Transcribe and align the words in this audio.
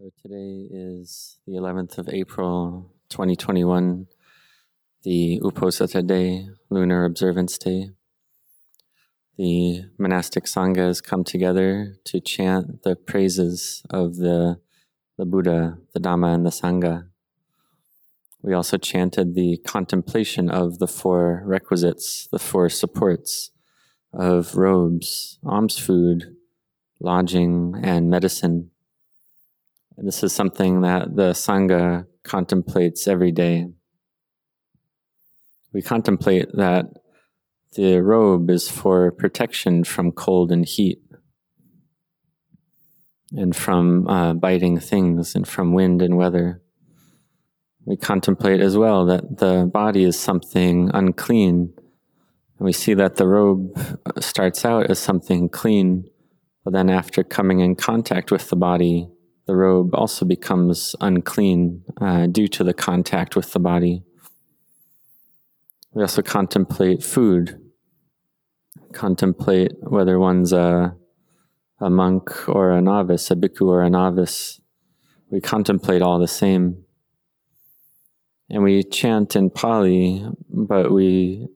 So 0.00 0.08
today 0.22 0.66
is 0.70 1.36
the 1.46 1.56
11th 1.56 1.98
of 1.98 2.08
April 2.08 2.90
2021, 3.10 4.06
the 5.02 5.38
Uposatha 5.42 6.06
Day, 6.06 6.48
Lunar 6.70 7.04
Observance 7.04 7.58
Day. 7.58 7.90
The 9.36 9.90
monastic 9.98 10.44
Sangha 10.44 10.86
has 10.86 11.02
come 11.02 11.22
together 11.22 11.96
to 12.04 12.18
chant 12.18 12.82
the 12.82 12.96
praises 12.96 13.82
of 13.90 14.16
the, 14.16 14.58
the 15.18 15.26
Buddha, 15.26 15.76
the 15.92 16.00
Dhamma, 16.00 16.34
and 16.34 16.46
the 16.46 16.50
Sangha. 16.50 17.08
We 18.40 18.54
also 18.54 18.78
chanted 18.78 19.34
the 19.34 19.58
contemplation 19.66 20.48
of 20.48 20.78
the 20.78 20.88
four 20.88 21.42
requisites, 21.44 22.26
the 22.32 22.38
four 22.38 22.70
supports 22.70 23.50
of 24.14 24.56
robes, 24.56 25.38
alms 25.44 25.78
food, 25.78 26.36
lodging, 27.00 27.74
and 27.82 28.08
medicine 28.08 28.70
this 30.02 30.22
is 30.22 30.32
something 30.32 30.80
that 30.80 31.14
the 31.14 31.32
Sangha 31.32 32.06
contemplates 32.22 33.06
every 33.06 33.32
day. 33.32 33.66
We 35.72 35.82
contemplate 35.82 36.48
that 36.54 36.86
the 37.76 38.00
robe 38.00 38.50
is 38.50 38.68
for 38.68 39.12
protection 39.12 39.84
from 39.84 40.10
cold 40.12 40.50
and 40.50 40.66
heat, 40.66 41.00
and 43.32 43.54
from 43.54 44.08
uh, 44.08 44.34
biting 44.34 44.80
things, 44.80 45.34
and 45.34 45.46
from 45.46 45.72
wind 45.72 46.02
and 46.02 46.16
weather. 46.16 46.62
We 47.84 47.96
contemplate 47.96 48.60
as 48.60 48.76
well 48.76 49.06
that 49.06 49.38
the 49.38 49.68
body 49.72 50.04
is 50.04 50.18
something 50.18 50.90
unclean. 50.92 51.72
And 52.58 52.66
we 52.66 52.72
see 52.72 52.94
that 52.94 53.16
the 53.16 53.26
robe 53.26 53.74
starts 54.18 54.64
out 54.64 54.90
as 54.90 54.98
something 54.98 55.48
clean, 55.48 56.04
but 56.64 56.72
then 56.72 56.90
after 56.90 57.22
coming 57.22 57.60
in 57.60 57.74
contact 57.76 58.30
with 58.30 58.48
the 58.50 58.56
body, 58.56 59.08
the 59.50 59.56
robe 59.56 59.96
also 59.96 60.24
becomes 60.24 60.94
unclean 61.00 61.82
uh, 62.00 62.28
due 62.28 62.46
to 62.46 62.62
the 62.62 62.72
contact 62.72 63.34
with 63.34 63.52
the 63.52 63.58
body. 63.58 64.04
We 65.92 66.02
also 66.02 66.22
contemplate 66.22 67.02
food, 67.02 67.60
contemplate 68.92 69.72
whether 69.80 70.20
one's 70.20 70.52
a, 70.52 70.94
a 71.80 71.90
monk 71.90 72.48
or 72.48 72.70
a 72.70 72.80
novice, 72.80 73.28
a 73.32 73.34
bhikkhu 73.34 73.66
or 73.66 73.82
a 73.82 73.90
novice. 73.90 74.60
We 75.32 75.40
contemplate 75.40 76.00
all 76.00 76.20
the 76.20 76.28
same. 76.28 76.84
And 78.48 78.62
we 78.62 78.84
chant 78.84 79.34
in 79.34 79.50
Pali, 79.50 80.24
but 80.48 80.92
we 80.92 81.48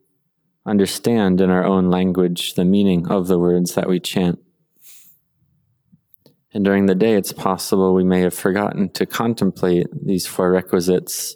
understand 0.66 1.40
in 1.40 1.48
our 1.48 1.64
own 1.64 1.90
language 1.90 2.54
the 2.54 2.64
meaning 2.64 3.06
of 3.06 3.28
the 3.28 3.38
words 3.38 3.76
that 3.76 3.88
we 3.88 4.00
chant. 4.00 4.40
And 6.54 6.64
during 6.64 6.86
the 6.86 6.94
day, 6.94 7.14
it's 7.14 7.32
possible 7.32 7.92
we 7.92 8.04
may 8.04 8.20
have 8.20 8.32
forgotten 8.32 8.88
to 8.90 9.06
contemplate 9.06 9.88
these 9.92 10.24
four 10.24 10.52
requisites 10.52 11.34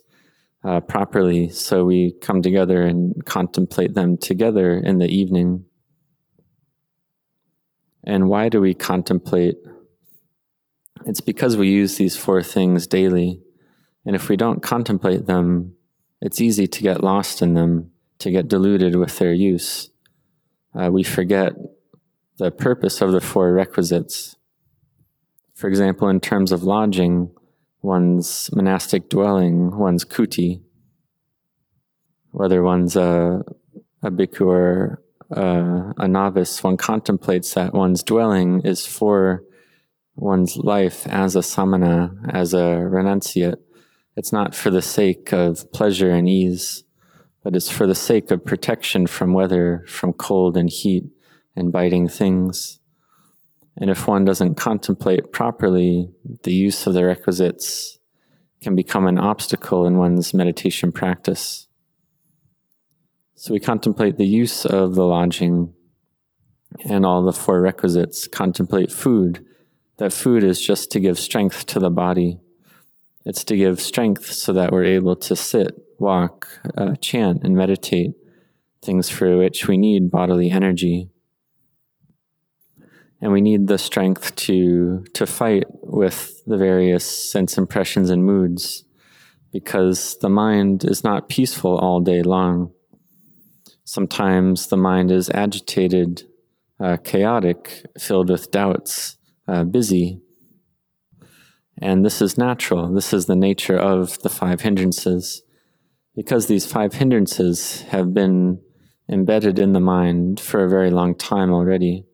uh, 0.64 0.78
properly. 0.78 1.50
So 1.50 1.84
we 1.84 2.12
come 2.20 2.40
together 2.40 2.82
and 2.82 3.24
contemplate 3.24 3.94
them 3.94 4.16
together 4.16 4.78
in 4.78 4.98
the 4.98 5.08
evening. 5.08 5.64
And 8.04 8.28
why 8.28 8.48
do 8.48 8.60
we 8.60 8.74
contemplate? 8.74 9.56
It's 11.04 11.20
because 11.20 11.56
we 11.56 11.68
use 11.68 11.96
these 11.96 12.16
four 12.16 12.42
things 12.44 12.86
daily. 12.86 13.42
And 14.06 14.14
if 14.14 14.28
we 14.28 14.36
don't 14.36 14.62
contemplate 14.62 15.26
them, 15.26 15.74
it's 16.20 16.40
easy 16.40 16.68
to 16.68 16.82
get 16.82 17.02
lost 17.02 17.42
in 17.42 17.54
them, 17.54 17.90
to 18.20 18.30
get 18.30 18.46
deluded 18.46 18.94
with 18.94 19.18
their 19.18 19.32
use. 19.32 19.90
Uh, 20.74 20.90
we 20.92 21.02
forget 21.02 21.54
the 22.38 22.52
purpose 22.52 23.00
of 23.00 23.10
the 23.10 23.20
four 23.20 23.52
requisites 23.52 24.36
for 25.58 25.66
example, 25.66 26.08
in 26.08 26.20
terms 26.20 26.52
of 26.52 26.62
lodging, 26.62 27.32
one's 27.82 28.48
monastic 28.52 29.08
dwelling, 29.08 29.76
one's 29.76 30.04
kuti, 30.04 30.62
whether 32.30 32.62
one's 32.62 32.94
a, 32.94 33.42
a 34.00 34.08
bhikkhu 34.08 34.46
or 34.46 35.02
a, 35.30 35.94
a 35.96 36.06
novice, 36.06 36.62
one 36.62 36.76
contemplates 36.76 37.54
that 37.54 37.74
one's 37.74 38.04
dwelling 38.04 38.60
is 38.60 38.86
for 38.86 39.42
one's 40.14 40.56
life 40.56 41.08
as 41.08 41.34
a 41.34 41.42
samana, 41.42 42.14
as 42.28 42.54
a 42.54 42.86
renunciate. 42.94 43.58
It's 44.16 44.32
not 44.32 44.54
for 44.54 44.70
the 44.70 44.80
sake 44.80 45.32
of 45.32 45.72
pleasure 45.72 46.12
and 46.12 46.28
ease, 46.28 46.84
but 47.42 47.56
it's 47.56 47.68
for 47.68 47.88
the 47.88 47.96
sake 47.96 48.30
of 48.30 48.44
protection 48.44 49.08
from 49.08 49.32
weather, 49.32 49.84
from 49.88 50.12
cold 50.12 50.56
and 50.56 50.70
heat 50.70 51.06
and 51.56 51.72
biting 51.72 52.06
things. 52.06 52.78
And 53.80 53.90
if 53.90 54.08
one 54.08 54.24
doesn't 54.24 54.56
contemplate 54.56 55.32
properly, 55.32 56.10
the 56.42 56.52
use 56.52 56.86
of 56.86 56.94
the 56.94 57.04
requisites 57.04 57.98
can 58.60 58.74
become 58.74 59.06
an 59.06 59.18
obstacle 59.18 59.86
in 59.86 59.98
one's 59.98 60.34
meditation 60.34 60.90
practice. 60.90 61.68
So 63.36 63.54
we 63.54 63.60
contemplate 63.60 64.16
the 64.16 64.26
use 64.26 64.66
of 64.66 64.96
the 64.96 65.04
lodging 65.04 65.72
and 66.84 67.06
all 67.06 67.22
the 67.22 67.32
four 67.32 67.60
requisites, 67.60 68.26
contemplate 68.26 68.90
food. 68.90 69.46
That 69.98 70.12
food 70.12 70.42
is 70.42 70.60
just 70.60 70.90
to 70.92 71.00
give 71.00 71.18
strength 71.18 71.66
to 71.66 71.78
the 71.78 71.90
body. 71.90 72.40
It's 73.24 73.44
to 73.44 73.56
give 73.56 73.80
strength 73.80 74.26
so 74.32 74.52
that 74.54 74.72
we're 74.72 74.84
able 74.84 75.14
to 75.14 75.36
sit, 75.36 75.80
walk, 76.00 76.48
uh, 76.76 76.96
chant, 76.96 77.44
and 77.44 77.54
meditate, 77.54 78.14
things 78.82 79.08
for 79.08 79.36
which 79.36 79.68
we 79.68 79.76
need 79.76 80.10
bodily 80.10 80.50
energy 80.50 81.10
and 83.20 83.32
we 83.32 83.40
need 83.40 83.66
the 83.66 83.78
strength 83.78 84.34
to 84.36 85.04
to 85.14 85.26
fight 85.26 85.64
with 85.82 86.42
the 86.46 86.56
various 86.56 87.04
sense 87.04 87.58
impressions 87.58 88.10
and 88.10 88.24
moods 88.24 88.84
because 89.52 90.16
the 90.20 90.28
mind 90.28 90.84
is 90.84 91.02
not 91.02 91.28
peaceful 91.28 91.76
all 91.78 92.00
day 92.00 92.22
long. 92.22 92.72
Sometimes 93.84 94.66
the 94.66 94.76
mind 94.76 95.10
is 95.10 95.30
agitated 95.30 96.22
uh, 96.78 96.98
chaotic 96.98 97.86
filled 97.98 98.30
with 98.30 98.50
doubts 98.50 99.16
uh, 99.48 99.64
busy. 99.64 100.20
And 101.80 102.04
this 102.04 102.20
is 102.20 102.36
natural. 102.36 102.92
This 102.92 103.12
is 103.12 103.26
the 103.26 103.36
nature 103.36 103.78
of 103.78 104.20
the 104.20 104.28
five 104.28 104.60
hindrances. 104.60 105.42
Because 106.14 106.46
these 106.46 106.66
five 106.66 106.94
hindrances 106.94 107.82
have 107.82 108.12
been 108.12 108.60
embedded 109.08 109.58
in 109.58 109.72
the 109.72 109.80
mind 109.80 110.40
for 110.40 110.64
a 110.64 110.68
very 110.68 110.90
long 110.90 111.14
time 111.14 111.52
already 111.52 112.07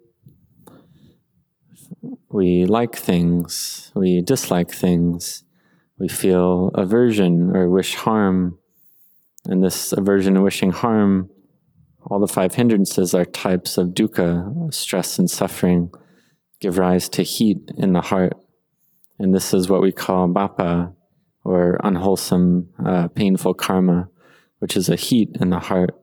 we 2.34 2.65
like 2.65 2.97
things, 2.97 3.93
we 3.95 4.21
dislike 4.21 4.69
things, 4.69 5.45
we 6.00 6.09
feel 6.09 6.72
aversion 6.75 7.55
or 7.55 7.71
wish 7.71 7.95
harm. 7.95 8.59
And 9.45 9.62
this 9.62 9.93
aversion 9.93 10.34
and 10.34 10.43
wishing 10.43 10.73
harm, 10.73 11.31
all 12.03 12.19
the 12.19 12.27
five 12.27 12.56
hindrances 12.56 13.15
are 13.15 13.25
types 13.25 13.78
of 13.78 13.91
dukkha, 13.91 14.75
stress 14.75 15.17
and 15.17 15.31
suffering, 15.31 15.93
give 16.59 16.77
rise 16.77 17.09
to 17.11 17.23
heat 17.23 17.71
in 17.78 17.93
the 17.93 18.00
heart. 18.00 18.33
And 19.21 19.33
this 19.33 19.55
is 19.55 19.71
what 19.71 19.81
we 19.81 19.93
call 19.93 20.27
bapa, 20.27 20.93
or 21.44 21.78
unwholesome, 21.84 22.69
uh, 22.84 23.06
painful 23.09 23.55
karma, 23.55 24.09
which 24.59 24.77
is 24.77 24.89
a 24.89 24.97
heat 24.97 25.37
in 25.41 25.50
the 25.50 25.61
heart. 25.61 25.94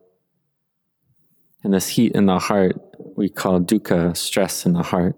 And 1.62 1.74
this 1.74 1.90
heat 1.90 2.14
in 2.14 2.28
the 2.28 2.40
heart 2.40 2.78
we 3.18 3.28
call 3.28 3.60
dukkha, 3.60 4.16
stress 4.16 4.66
in 4.66 4.72
the 4.72 4.84
heart 4.84 5.18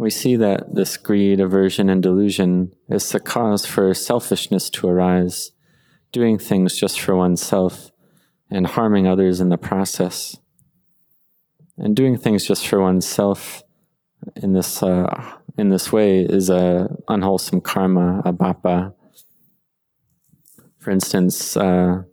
we 0.00 0.08
see 0.08 0.34
that 0.34 0.74
this 0.74 0.96
greed, 0.96 1.40
aversion, 1.40 1.90
and 1.90 2.02
delusion 2.02 2.72
is 2.88 3.10
the 3.10 3.20
cause 3.20 3.66
for 3.66 3.92
selfishness 3.92 4.70
to 4.70 4.88
arise, 4.88 5.52
doing 6.10 6.38
things 6.38 6.74
just 6.74 6.98
for 6.98 7.14
oneself 7.14 7.90
and 8.50 8.66
harming 8.66 9.06
others 9.06 9.42
in 9.42 9.50
the 9.50 9.58
process. 9.58 10.38
And 11.76 11.94
doing 11.94 12.16
things 12.16 12.46
just 12.46 12.66
for 12.66 12.80
oneself 12.80 13.62
in 14.36 14.54
this 14.54 14.82
uh, 14.82 15.34
in 15.58 15.68
this 15.68 15.92
way 15.92 16.20
is 16.20 16.48
a 16.48 16.88
unwholesome 17.06 17.60
karma, 17.60 18.22
a 18.24 18.32
bapa. 18.32 18.94
For 20.78 20.92
instance, 20.92 21.58
uh, 21.58 22.04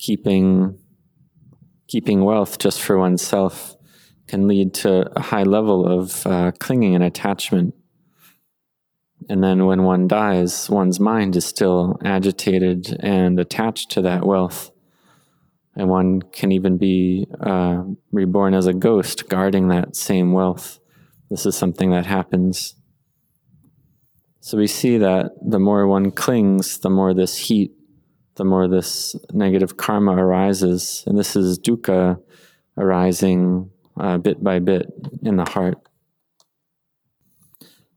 keeping 0.00 0.80
keeping 1.86 2.24
wealth 2.24 2.58
just 2.58 2.80
for 2.80 2.98
oneself 2.98 3.73
can 4.26 4.48
lead 4.48 4.74
to 4.74 5.10
a 5.16 5.20
high 5.20 5.42
level 5.42 5.86
of 5.86 6.26
uh, 6.26 6.52
clinging 6.58 6.94
and 6.94 7.04
attachment. 7.04 7.74
And 9.28 9.42
then 9.42 9.64
when 9.66 9.84
one 9.84 10.06
dies, 10.06 10.68
one's 10.68 11.00
mind 11.00 11.36
is 11.36 11.44
still 11.44 11.98
agitated 12.04 12.96
and 13.00 13.38
attached 13.40 13.90
to 13.92 14.02
that 14.02 14.26
wealth. 14.26 14.70
And 15.76 15.88
one 15.88 16.22
can 16.22 16.52
even 16.52 16.78
be 16.78 17.26
uh, 17.40 17.84
reborn 18.12 18.54
as 18.54 18.66
a 18.66 18.72
ghost 18.72 19.28
guarding 19.28 19.68
that 19.68 19.96
same 19.96 20.32
wealth. 20.32 20.78
This 21.30 21.46
is 21.46 21.56
something 21.56 21.90
that 21.90 22.06
happens. 22.06 22.76
So 24.40 24.58
we 24.58 24.66
see 24.66 24.98
that 24.98 25.32
the 25.42 25.58
more 25.58 25.86
one 25.86 26.10
clings, 26.10 26.78
the 26.78 26.90
more 26.90 27.14
this 27.14 27.36
heat, 27.36 27.72
the 28.36 28.44
more 28.44 28.68
this 28.68 29.16
negative 29.32 29.76
karma 29.76 30.12
arises. 30.12 31.02
And 31.06 31.18
this 31.18 31.34
is 31.34 31.58
dukkha 31.58 32.20
arising 32.76 33.70
uh, 33.98 34.18
bit 34.18 34.42
by 34.42 34.58
bit 34.58 34.86
in 35.22 35.36
the 35.36 35.44
heart. 35.44 35.78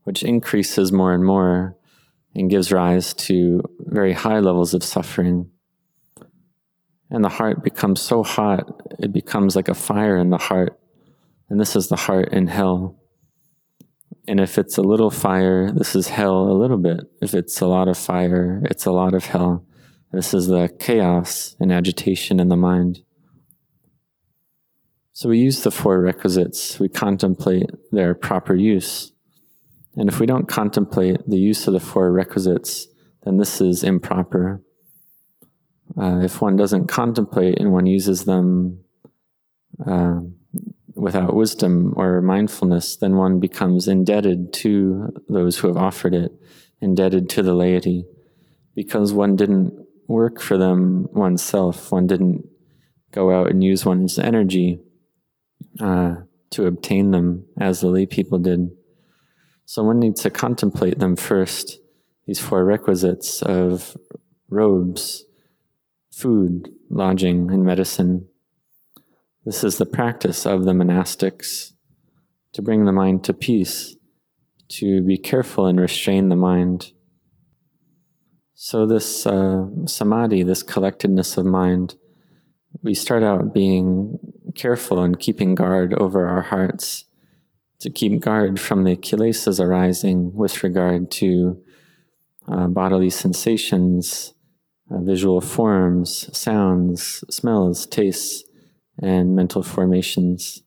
which 0.08 0.22
increases 0.22 0.90
more 0.90 1.12
and 1.12 1.22
more 1.22 1.76
and 2.34 2.48
gives 2.48 2.72
rise 2.72 3.12
to 3.12 3.60
very 3.80 4.14
high 4.14 4.38
levels 4.38 4.72
of 4.72 4.82
suffering. 4.82 5.50
And 7.10 7.22
the 7.22 7.28
heart 7.28 7.62
becomes 7.62 8.00
so 8.00 8.22
hot, 8.22 8.80
it 8.98 9.12
becomes 9.12 9.54
like 9.54 9.68
a 9.68 9.74
fire 9.74 10.16
in 10.16 10.30
the 10.30 10.38
heart. 10.38 10.80
And 11.50 11.60
this 11.60 11.76
is 11.76 11.88
the 11.88 11.96
heart 11.96 12.30
in 12.32 12.46
hell. 12.46 12.98
And 14.26 14.40
if 14.40 14.56
it's 14.56 14.78
a 14.78 14.82
little 14.82 15.10
fire, 15.10 15.70
this 15.72 15.94
is 15.94 16.08
hell 16.08 16.50
a 16.50 16.56
little 16.56 16.78
bit. 16.78 17.00
If 17.20 17.34
it's 17.34 17.60
a 17.60 17.66
lot 17.66 17.86
of 17.86 17.98
fire, 17.98 18.62
it's 18.64 18.86
a 18.86 18.92
lot 18.92 19.12
of 19.12 19.26
hell. 19.26 19.66
This 20.10 20.32
is 20.32 20.46
the 20.46 20.74
chaos 20.78 21.54
and 21.60 21.70
agitation 21.70 22.40
in 22.40 22.48
the 22.48 22.56
mind. 22.56 23.02
So 25.18 25.28
we 25.28 25.40
use 25.40 25.62
the 25.62 25.72
four 25.72 26.00
requisites, 26.00 26.78
we 26.78 26.88
contemplate 26.88 27.70
their 27.90 28.14
proper 28.14 28.54
use. 28.54 29.10
And 29.96 30.08
if 30.08 30.20
we 30.20 30.26
don't 30.26 30.46
contemplate 30.46 31.28
the 31.28 31.36
use 31.36 31.66
of 31.66 31.72
the 31.72 31.80
four 31.80 32.12
requisites, 32.12 32.86
then 33.24 33.36
this 33.36 33.60
is 33.60 33.82
improper. 33.82 34.62
Uh, 36.00 36.20
if 36.20 36.40
one 36.40 36.54
doesn't 36.54 36.86
contemplate 36.86 37.58
and 37.58 37.72
one 37.72 37.86
uses 37.86 38.26
them 38.26 38.84
uh, 39.84 40.20
without 40.94 41.34
wisdom 41.34 41.94
or 41.96 42.22
mindfulness, 42.22 42.94
then 42.94 43.16
one 43.16 43.40
becomes 43.40 43.88
indebted 43.88 44.52
to 44.52 45.12
those 45.28 45.58
who 45.58 45.66
have 45.66 45.76
offered 45.76 46.14
it, 46.14 46.30
indebted 46.80 47.28
to 47.30 47.42
the 47.42 47.54
laity, 47.54 48.04
because 48.76 49.12
one 49.12 49.34
didn't 49.34 49.84
work 50.06 50.40
for 50.40 50.56
them 50.56 51.08
oneself, 51.10 51.90
one 51.90 52.06
didn't 52.06 52.46
go 53.10 53.32
out 53.32 53.50
and 53.50 53.64
use 53.64 53.84
one's 53.84 54.16
energy 54.16 54.78
uh, 55.80 56.16
to 56.50 56.66
obtain 56.66 57.10
them 57.10 57.44
as 57.60 57.80
the 57.80 57.88
lay 57.88 58.06
people 58.06 58.38
did. 58.38 58.70
So 59.64 59.82
one 59.84 59.98
needs 59.98 60.22
to 60.22 60.30
contemplate 60.30 60.98
them 60.98 61.14
first, 61.16 61.78
these 62.26 62.40
four 62.40 62.64
requisites 62.64 63.42
of 63.42 63.96
robes, 64.48 65.24
food, 66.10 66.70
lodging, 66.90 67.50
and 67.50 67.64
medicine. 67.64 68.28
This 69.44 69.62
is 69.62 69.78
the 69.78 69.86
practice 69.86 70.46
of 70.46 70.64
the 70.64 70.72
monastics 70.72 71.72
to 72.52 72.62
bring 72.62 72.84
the 72.84 72.92
mind 72.92 73.24
to 73.24 73.34
peace, 73.34 73.96
to 74.68 75.02
be 75.02 75.18
careful 75.18 75.66
and 75.66 75.80
restrain 75.80 76.28
the 76.28 76.36
mind. 76.36 76.92
So, 78.54 78.86
this 78.86 79.26
uh, 79.26 79.66
samadhi, 79.86 80.42
this 80.42 80.62
collectedness 80.62 81.36
of 81.36 81.46
mind, 81.46 81.94
we 82.82 82.94
start 82.94 83.22
out 83.22 83.54
being 83.54 84.18
careful 84.54 85.00
and 85.02 85.18
keeping 85.18 85.54
guard 85.54 85.94
over 85.94 86.26
our 86.26 86.42
hearts, 86.42 87.04
to 87.80 87.90
keep 87.90 88.20
guard 88.20 88.58
from 88.58 88.84
the 88.84 88.96
kilesas 88.96 89.60
arising 89.60 90.34
with 90.34 90.64
regard 90.64 91.10
to 91.12 91.62
uh, 92.48 92.66
bodily 92.66 93.10
sensations, 93.10 94.34
uh, 94.90 94.98
visual 95.00 95.40
forms, 95.40 96.28
sounds, 96.36 97.22
smells, 97.30 97.86
tastes, 97.86 98.44
and 99.00 99.36
mental 99.36 99.62
formations. 99.62 100.62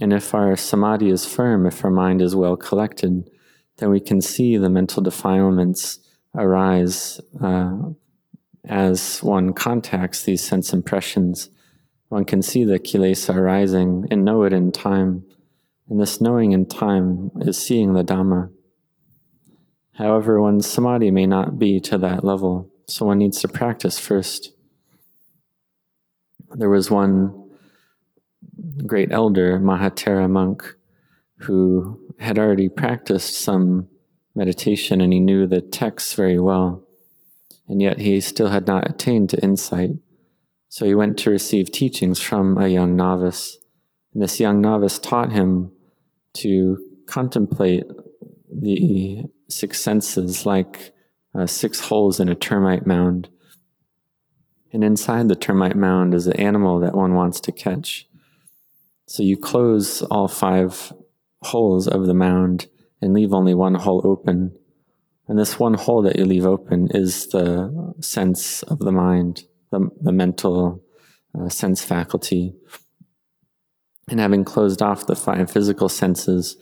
And 0.00 0.12
if 0.12 0.34
our 0.34 0.56
samadhi 0.56 1.10
is 1.10 1.26
firm, 1.26 1.66
if 1.66 1.84
our 1.84 1.90
mind 1.90 2.20
is 2.20 2.36
well 2.36 2.56
collected, 2.56 3.30
then 3.78 3.90
we 3.90 4.00
can 4.00 4.20
see 4.20 4.56
the 4.56 4.68
mental 4.68 5.02
defilements 5.02 6.00
arise 6.34 7.20
uh, 7.42 7.78
as 8.68 9.22
one 9.22 9.52
contacts 9.52 10.22
these 10.22 10.44
sense 10.44 10.72
impressions. 10.72 11.50
One 12.08 12.24
can 12.24 12.42
see 12.42 12.64
the 12.64 12.78
kilesa 12.78 13.34
arising 13.34 14.06
and 14.10 14.24
know 14.24 14.44
it 14.44 14.52
in 14.52 14.72
time. 14.72 15.24
And 15.88 16.00
this 16.00 16.20
knowing 16.20 16.52
in 16.52 16.66
time 16.66 17.30
is 17.40 17.58
seeing 17.58 17.94
the 17.94 18.04
Dhamma. 18.04 18.50
However, 19.92 20.40
one's 20.40 20.66
samadhi 20.66 21.10
may 21.10 21.26
not 21.26 21.58
be 21.58 21.80
to 21.80 21.98
that 21.98 22.22
level, 22.22 22.70
so 22.86 23.06
one 23.06 23.18
needs 23.18 23.40
to 23.40 23.48
practice 23.48 23.98
first. 23.98 24.52
There 26.54 26.70
was 26.70 26.90
one 26.90 27.50
great 28.86 29.10
elder, 29.10 29.58
Mahathera 29.58 30.30
monk, 30.30 30.76
who 31.38 32.00
had 32.18 32.38
already 32.38 32.68
practiced 32.68 33.38
some 33.38 33.88
meditation 34.34 35.00
and 35.00 35.12
he 35.12 35.20
knew 35.20 35.46
the 35.46 35.60
texts 35.60 36.14
very 36.14 36.38
well, 36.38 36.87
and 37.68 37.80
yet 37.82 37.98
he 37.98 38.20
still 38.20 38.48
had 38.48 38.66
not 38.66 38.88
attained 38.90 39.30
to 39.30 39.42
insight. 39.42 39.90
So 40.68 40.84
he 40.84 40.94
went 40.94 41.18
to 41.18 41.30
receive 41.30 41.70
teachings 41.70 42.20
from 42.20 42.58
a 42.58 42.68
young 42.68 42.96
novice. 42.96 43.58
And 44.12 44.22
this 44.22 44.40
young 44.40 44.60
novice 44.60 44.98
taught 44.98 45.32
him 45.32 45.72
to 46.34 46.78
contemplate 47.06 47.84
the 48.50 49.24
six 49.48 49.80
senses 49.80 50.44
like 50.44 50.92
uh, 51.34 51.46
six 51.46 51.80
holes 51.80 52.20
in 52.20 52.28
a 52.28 52.34
termite 52.34 52.86
mound 52.86 53.28
and 54.72 54.84
inside 54.84 55.28
the 55.28 55.36
termite 55.36 55.76
mound 55.76 56.14
is 56.14 56.26
an 56.26 56.38
animal 56.38 56.80
that 56.80 56.94
one 56.94 57.14
wants 57.14 57.40
to 57.40 57.52
catch. 57.52 58.06
So 59.06 59.22
you 59.22 59.36
close 59.36 60.02
all 60.02 60.28
five 60.28 60.92
holes 61.42 61.88
of 61.88 62.06
the 62.06 62.14
mound 62.14 62.66
and 63.00 63.14
leave 63.14 63.32
only 63.32 63.54
one 63.54 63.74
hole 63.74 64.02
open. 64.04 64.57
And 65.28 65.38
this 65.38 65.58
one 65.58 65.74
hole 65.74 66.02
that 66.02 66.16
you 66.16 66.24
leave 66.24 66.46
open 66.46 66.88
is 66.90 67.28
the 67.28 67.94
sense 68.00 68.62
of 68.62 68.78
the 68.78 68.92
mind, 68.92 69.44
the, 69.70 69.90
the 70.00 70.12
mental 70.12 70.82
uh, 71.38 71.50
sense 71.50 71.84
faculty. 71.84 72.54
And 74.08 74.18
having 74.18 74.44
closed 74.44 74.80
off 74.80 75.06
the 75.06 75.14
five 75.14 75.50
physical 75.50 75.90
senses, 75.90 76.56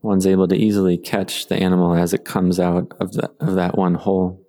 one's 0.00 0.26
able 0.26 0.48
to 0.48 0.56
easily 0.56 0.96
catch 0.96 1.48
the 1.48 1.56
animal 1.56 1.94
as 1.94 2.14
it 2.14 2.24
comes 2.24 2.58
out 2.58 2.94
of, 3.00 3.12
the, 3.12 3.30
of 3.38 3.54
that 3.56 3.76
one 3.76 3.94
hole. 3.94 4.42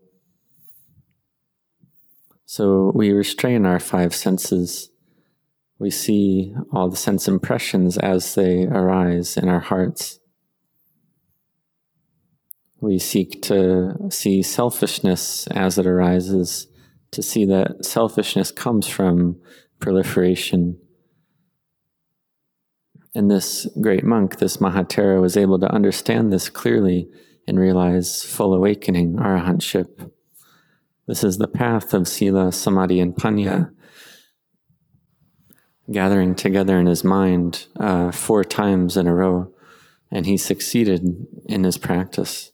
So 2.45 2.93
we 2.95 3.11
restrain 3.11 3.65
our 3.65 3.79
five 3.79 4.15
senses. 4.15 4.89
We 5.77 5.91
see 5.91 6.55
all 6.71 6.89
the 6.89 6.95
sense 6.95 7.27
impressions 7.27 7.97
as 7.97 8.35
they 8.35 8.63
arise 8.63 9.35
in 9.35 9.49
our 9.49 9.59
hearts. 9.59 10.19
We 12.79 12.99
seek 12.99 13.41
to 13.43 13.95
see 14.09 14.43
selfishness 14.43 15.47
as 15.47 15.77
it 15.77 15.87
arises, 15.87 16.67
to 17.11 17.23
see 17.23 17.45
that 17.45 17.85
selfishness 17.85 18.51
comes 18.51 18.87
from 18.87 19.39
proliferation. 19.79 20.79
And 23.15 23.31
this 23.31 23.67
great 23.81 24.03
monk, 24.03 24.37
this 24.37 24.57
Mahathera, 24.57 25.19
was 25.19 25.35
able 25.35 25.59
to 25.59 25.73
understand 25.73 26.31
this 26.31 26.49
clearly 26.49 27.09
and 27.47 27.59
realize 27.59 28.23
full 28.23 28.53
awakening, 28.53 29.15
arahantship. 29.15 30.11
This 31.07 31.23
is 31.23 31.37
the 31.37 31.47
path 31.47 31.93
of 31.95 32.07
Sila, 32.07 32.51
Samadhi, 32.51 32.99
and 32.99 33.15
Panya 33.15 33.71
gathering 35.89 36.35
together 36.35 36.77
in 36.77 36.85
his 36.85 37.03
mind 37.03 37.65
uh, 37.79 38.11
four 38.11 38.43
times 38.43 38.97
in 38.97 39.07
a 39.07 39.15
row. 39.15 39.51
And 40.11 40.25
he 40.25 40.37
succeeded 40.37 41.25
in 41.47 41.63
his 41.63 41.77
practice 41.77 42.51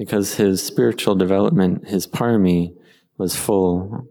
because 0.00 0.36
his 0.36 0.62
spiritual 0.62 1.14
development, 1.14 1.86
his 1.86 2.06
parami, 2.06 2.74
was 3.18 3.36
full. 3.36 4.08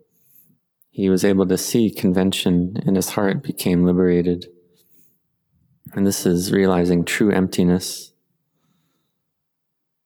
He 0.91 1.09
was 1.09 1.25
able 1.25 1.47
to 1.47 1.57
see 1.57 1.89
convention 1.89 2.75
and 2.85 2.95
his 2.95 3.09
heart 3.09 3.41
became 3.41 3.85
liberated. 3.85 4.45
And 5.93 6.05
this 6.05 6.27
is 6.27 6.51
realizing 6.51 7.05
true 7.05 7.31
emptiness. 7.31 8.13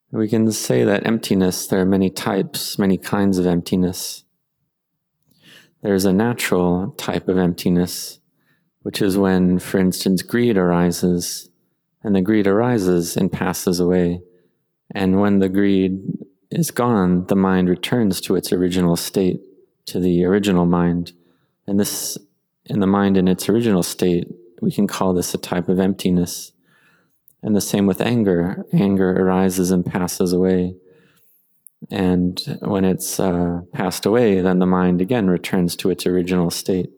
We 0.09 0.29
can 0.29 0.49
say 0.53 0.85
that 0.85 1.05
emptiness, 1.05 1.67
there 1.67 1.81
are 1.81 1.85
many 1.85 2.09
types, 2.09 2.79
many 2.79 2.97
kinds 2.97 3.37
of 3.37 3.45
emptiness. 3.45 4.23
There's 5.81 6.05
a 6.05 6.13
natural 6.13 6.91
type 6.91 7.27
of 7.27 7.37
emptiness, 7.37 8.21
which 8.83 9.01
is 9.01 9.17
when, 9.17 9.59
for 9.59 9.79
instance, 9.79 10.21
greed 10.21 10.57
arises, 10.57 11.49
and 12.01 12.15
the 12.15 12.21
greed 12.21 12.47
arises 12.47 13.17
and 13.17 13.29
passes 13.29 13.81
away. 13.81 14.21
And 14.93 15.19
when 15.19 15.39
the 15.39 15.49
greed 15.49 16.01
is 16.51 16.71
gone, 16.71 17.25
the 17.27 17.35
mind 17.35 17.69
returns 17.69 18.21
to 18.21 18.35
its 18.35 18.53
original 18.53 18.95
state, 18.95 19.41
to 19.87 19.99
the 19.99 20.23
original 20.25 20.65
mind. 20.65 21.13
And 21.67 21.79
this, 21.79 22.17
in 22.65 22.79
the 22.79 22.87
mind 22.87 23.17
in 23.17 23.27
its 23.27 23.49
original 23.49 23.83
state, 23.83 24.27
we 24.61 24.71
can 24.71 24.87
call 24.87 25.13
this 25.13 25.33
a 25.33 25.37
type 25.37 25.67
of 25.67 25.79
emptiness. 25.79 26.51
And 27.41 27.55
the 27.55 27.61
same 27.61 27.87
with 27.87 28.01
anger. 28.01 28.65
Anger 28.71 29.11
arises 29.11 29.71
and 29.71 29.85
passes 29.85 30.31
away. 30.31 30.75
And 31.91 32.39
when 32.61 32.85
it's 32.85 33.19
uh, 33.19 33.61
passed 33.73 34.05
away, 34.05 34.39
then 34.39 34.59
the 34.59 34.65
mind 34.65 35.01
again 35.01 35.27
returns 35.27 35.75
to 35.77 35.89
its 35.89 36.05
original 36.05 36.49
state. 36.49 36.89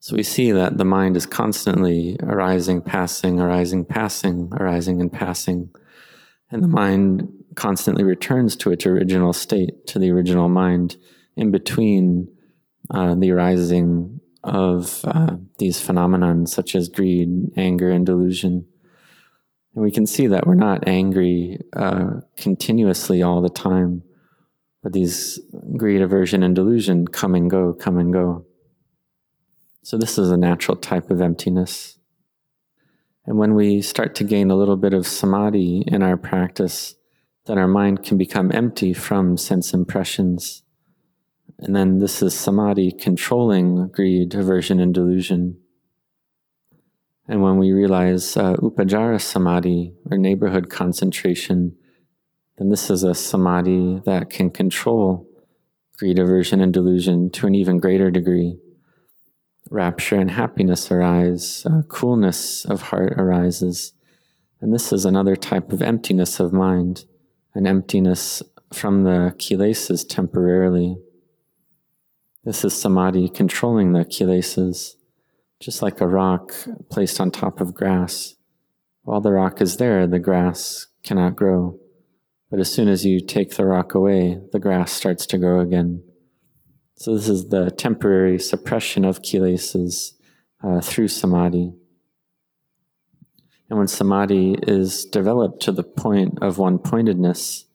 So 0.00 0.16
we 0.16 0.22
see 0.22 0.52
that 0.52 0.78
the 0.78 0.84
mind 0.84 1.16
is 1.16 1.26
constantly 1.26 2.16
arising, 2.22 2.80
passing, 2.80 3.40
arising, 3.40 3.84
passing, 3.84 4.52
arising, 4.52 5.00
and 5.00 5.12
passing. 5.12 5.70
And 6.50 6.62
the 6.62 6.68
mind 6.68 7.28
constantly 7.56 8.04
returns 8.04 8.54
to 8.56 8.70
its 8.70 8.86
original 8.86 9.32
state, 9.32 9.86
to 9.88 9.98
the 9.98 10.10
original 10.10 10.48
mind, 10.48 10.96
in 11.36 11.50
between 11.50 12.28
uh, 12.90 13.14
the 13.14 13.32
arising 13.32 14.20
of 14.44 15.04
uh, 15.04 15.36
these 15.58 15.80
phenomena 15.80 16.46
such 16.46 16.76
as 16.76 16.88
greed, 16.88 17.50
anger, 17.56 17.90
and 17.90 18.06
delusion. 18.06 18.66
And 19.74 19.84
we 19.84 19.90
can 19.90 20.06
see 20.06 20.28
that 20.28 20.46
we're 20.46 20.54
not 20.54 20.86
angry 20.86 21.58
uh, 21.74 22.20
continuously 22.36 23.22
all 23.22 23.42
the 23.42 23.50
time, 23.50 24.02
but 24.82 24.92
these 24.92 25.40
greed, 25.76 26.00
aversion, 26.00 26.42
and 26.42 26.54
delusion 26.54 27.08
come 27.08 27.34
and 27.34 27.50
go, 27.50 27.72
come 27.72 27.98
and 27.98 28.12
go. 28.12 28.46
So, 29.82 29.98
this 29.98 30.16
is 30.16 30.30
a 30.30 30.36
natural 30.36 30.76
type 30.76 31.10
of 31.10 31.20
emptiness. 31.20 31.98
And 33.26 33.38
when 33.38 33.54
we 33.54 33.82
start 33.82 34.14
to 34.16 34.24
gain 34.24 34.50
a 34.50 34.56
little 34.56 34.76
bit 34.76 34.94
of 34.94 35.06
samadhi 35.06 35.82
in 35.86 36.02
our 36.02 36.16
practice, 36.16 36.94
then 37.46 37.58
our 37.58 37.66
mind 37.66 38.04
can 38.04 38.16
become 38.16 38.52
empty 38.52 38.92
from 38.92 39.36
sense 39.36 39.74
impressions. 39.74 40.62
And 41.58 41.74
then 41.74 41.98
this 41.98 42.22
is 42.22 42.34
samadhi 42.34 42.92
controlling 42.92 43.88
greed, 43.88 44.34
aversion, 44.34 44.78
and 44.78 44.94
delusion. 44.94 45.58
And 47.28 47.42
when 47.42 47.58
we 47.58 47.72
realize 47.72 48.36
uh, 48.36 48.54
upajjhara 48.54 49.20
samadhi, 49.20 49.94
or 50.10 50.18
neighborhood 50.18 50.70
concentration, 50.70 51.76
then 52.58 52.68
this 52.68 52.90
is 52.90 53.02
a 53.02 53.14
samadhi 53.14 54.00
that 54.04 54.30
can 54.30 54.50
control 54.50 55.28
greed, 55.98 56.18
aversion, 56.18 56.60
and 56.60 56.72
delusion 56.72 57.30
to 57.30 57.46
an 57.46 57.54
even 57.54 57.78
greater 57.78 58.10
degree. 58.10 58.58
Rapture 59.70 60.16
and 60.16 60.30
happiness 60.30 60.90
arise, 60.90 61.66
uh, 61.66 61.82
coolness 61.88 62.64
of 62.64 62.82
heart 62.82 63.14
arises. 63.16 63.92
And 64.60 64.72
this 64.72 64.92
is 64.92 65.04
another 65.04 65.36
type 65.36 65.72
of 65.72 65.82
emptiness 65.82 66.38
of 66.40 66.52
mind, 66.52 67.04
an 67.54 67.66
emptiness 67.66 68.42
from 68.72 69.04
the 69.04 69.34
kilesas 69.38 70.08
temporarily. 70.08 70.96
This 72.44 72.64
is 72.64 72.74
samadhi 72.74 73.28
controlling 73.28 73.92
the 73.92 74.04
kilesas 74.04 74.96
just 75.60 75.82
like 75.82 76.00
a 76.00 76.06
rock 76.06 76.52
placed 76.90 77.20
on 77.20 77.30
top 77.30 77.60
of 77.60 77.74
grass. 77.74 78.34
While 79.02 79.20
the 79.20 79.32
rock 79.32 79.60
is 79.60 79.76
there, 79.76 80.06
the 80.06 80.18
grass 80.18 80.86
cannot 81.02 81.36
grow. 81.36 81.78
But 82.50 82.60
as 82.60 82.72
soon 82.72 82.88
as 82.88 83.04
you 83.04 83.20
take 83.24 83.56
the 83.56 83.64
rock 83.64 83.94
away, 83.94 84.40
the 84.52 84.58
grass 84.58 84.92
starts 84.92 85.26
to 85.26 85.38
grow 85.38 85.60
again. 85.60 86.02
So, 86.96 87.14
this 87.14 87.28
is 87.28 87.48
the 87.48 87.70
temporary 87.70 88.38
suppression 88.38 89.04
of 89.04 89.22
kilesas 89.22 90.14
uh, 90.64 90.80
through 90.80 91.08
samadhi. 91.08 91.72
And 93.68 93.78
when 93.78 93.88
samadhi 93.88 94.56
is 94.62 95.04
developed 95.04 95.60
to 95.62 95.72
the 95.72 95.82
point 95.82 96.38
of 96.40 96.58
one 96.58 96.78
pointedness, 96.78 97.66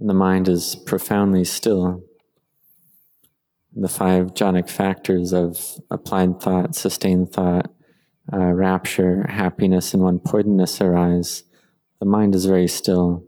the 0.00 0.14
mind 0.14 0.48
is 0.48 0.76
profoundly 0.76 1.44
still, 1.44 2.04
the 3.74 3.88
five 3.88 4.34
jhanic 4.34 4.70
factors 4.70 5.32
of 5.32 5.78
applied 5.90 6.40
thought, 6.40 6.74
sustained 6.74 7.32
thought, 7.32 7.70
uh, 8.32 8.52
rapture, 8.52 9.26
happiness, 9.28 9.92
and 9.92 10.02
one 10.02 10.18
pointedness 10.18 10.80
arise, 10.80 11.44
the 12.00 12.06
mind 12.06 12.34
is 12.34 12.46
very 12.46 12.68
still. 12.68 13.24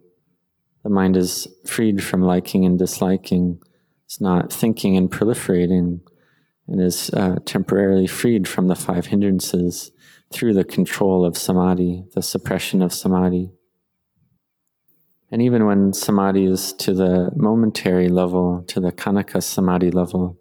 The 0.82 0.90
mind 0.90 1.16
is 1.16 1.46
freed 1.66 2.02
from 2.02 2.22
liking 2.22 2.64
and 2.64 2.78
disliking. 2.78 3.60
It's 4.10 4.20
not 4.20 4.52
thinking 4.52 4.96
and 4.96 5.08
proliferating, 5.08 6.00
and 6.66 6.80
is 6.80 7.10
uh, 7.10 7.36
temporarily 7.44 8.08
freed 8.08 8.48
from 8.48 8.66
the 8.66 8.74
five 8.74 9.06
hindrances 9.06 9.92
through 10.32 10.54
the 10.54 10.64
control 10.64 11.24
of 11.24 11.38
samadhi, 11.38 12.06
the 12.12 12.20
suppression 12.20 12.82
of 12.82 12.92
samadhi. 12.92 13.52
And 15.30 15.40
even 15.40 15.64
when 15.64 15.92
samadhi 15.92 16.46
is 16.46 16.72
to 16.72 16.92
the 16.92 17.30
momentary 17.36 18.08
level, 18.08 18.64
to 18.66 18.80
the 18.80 18.90
khanika 18.90 19.40
samadhi 19.40 19.92
level, 19.92 20.40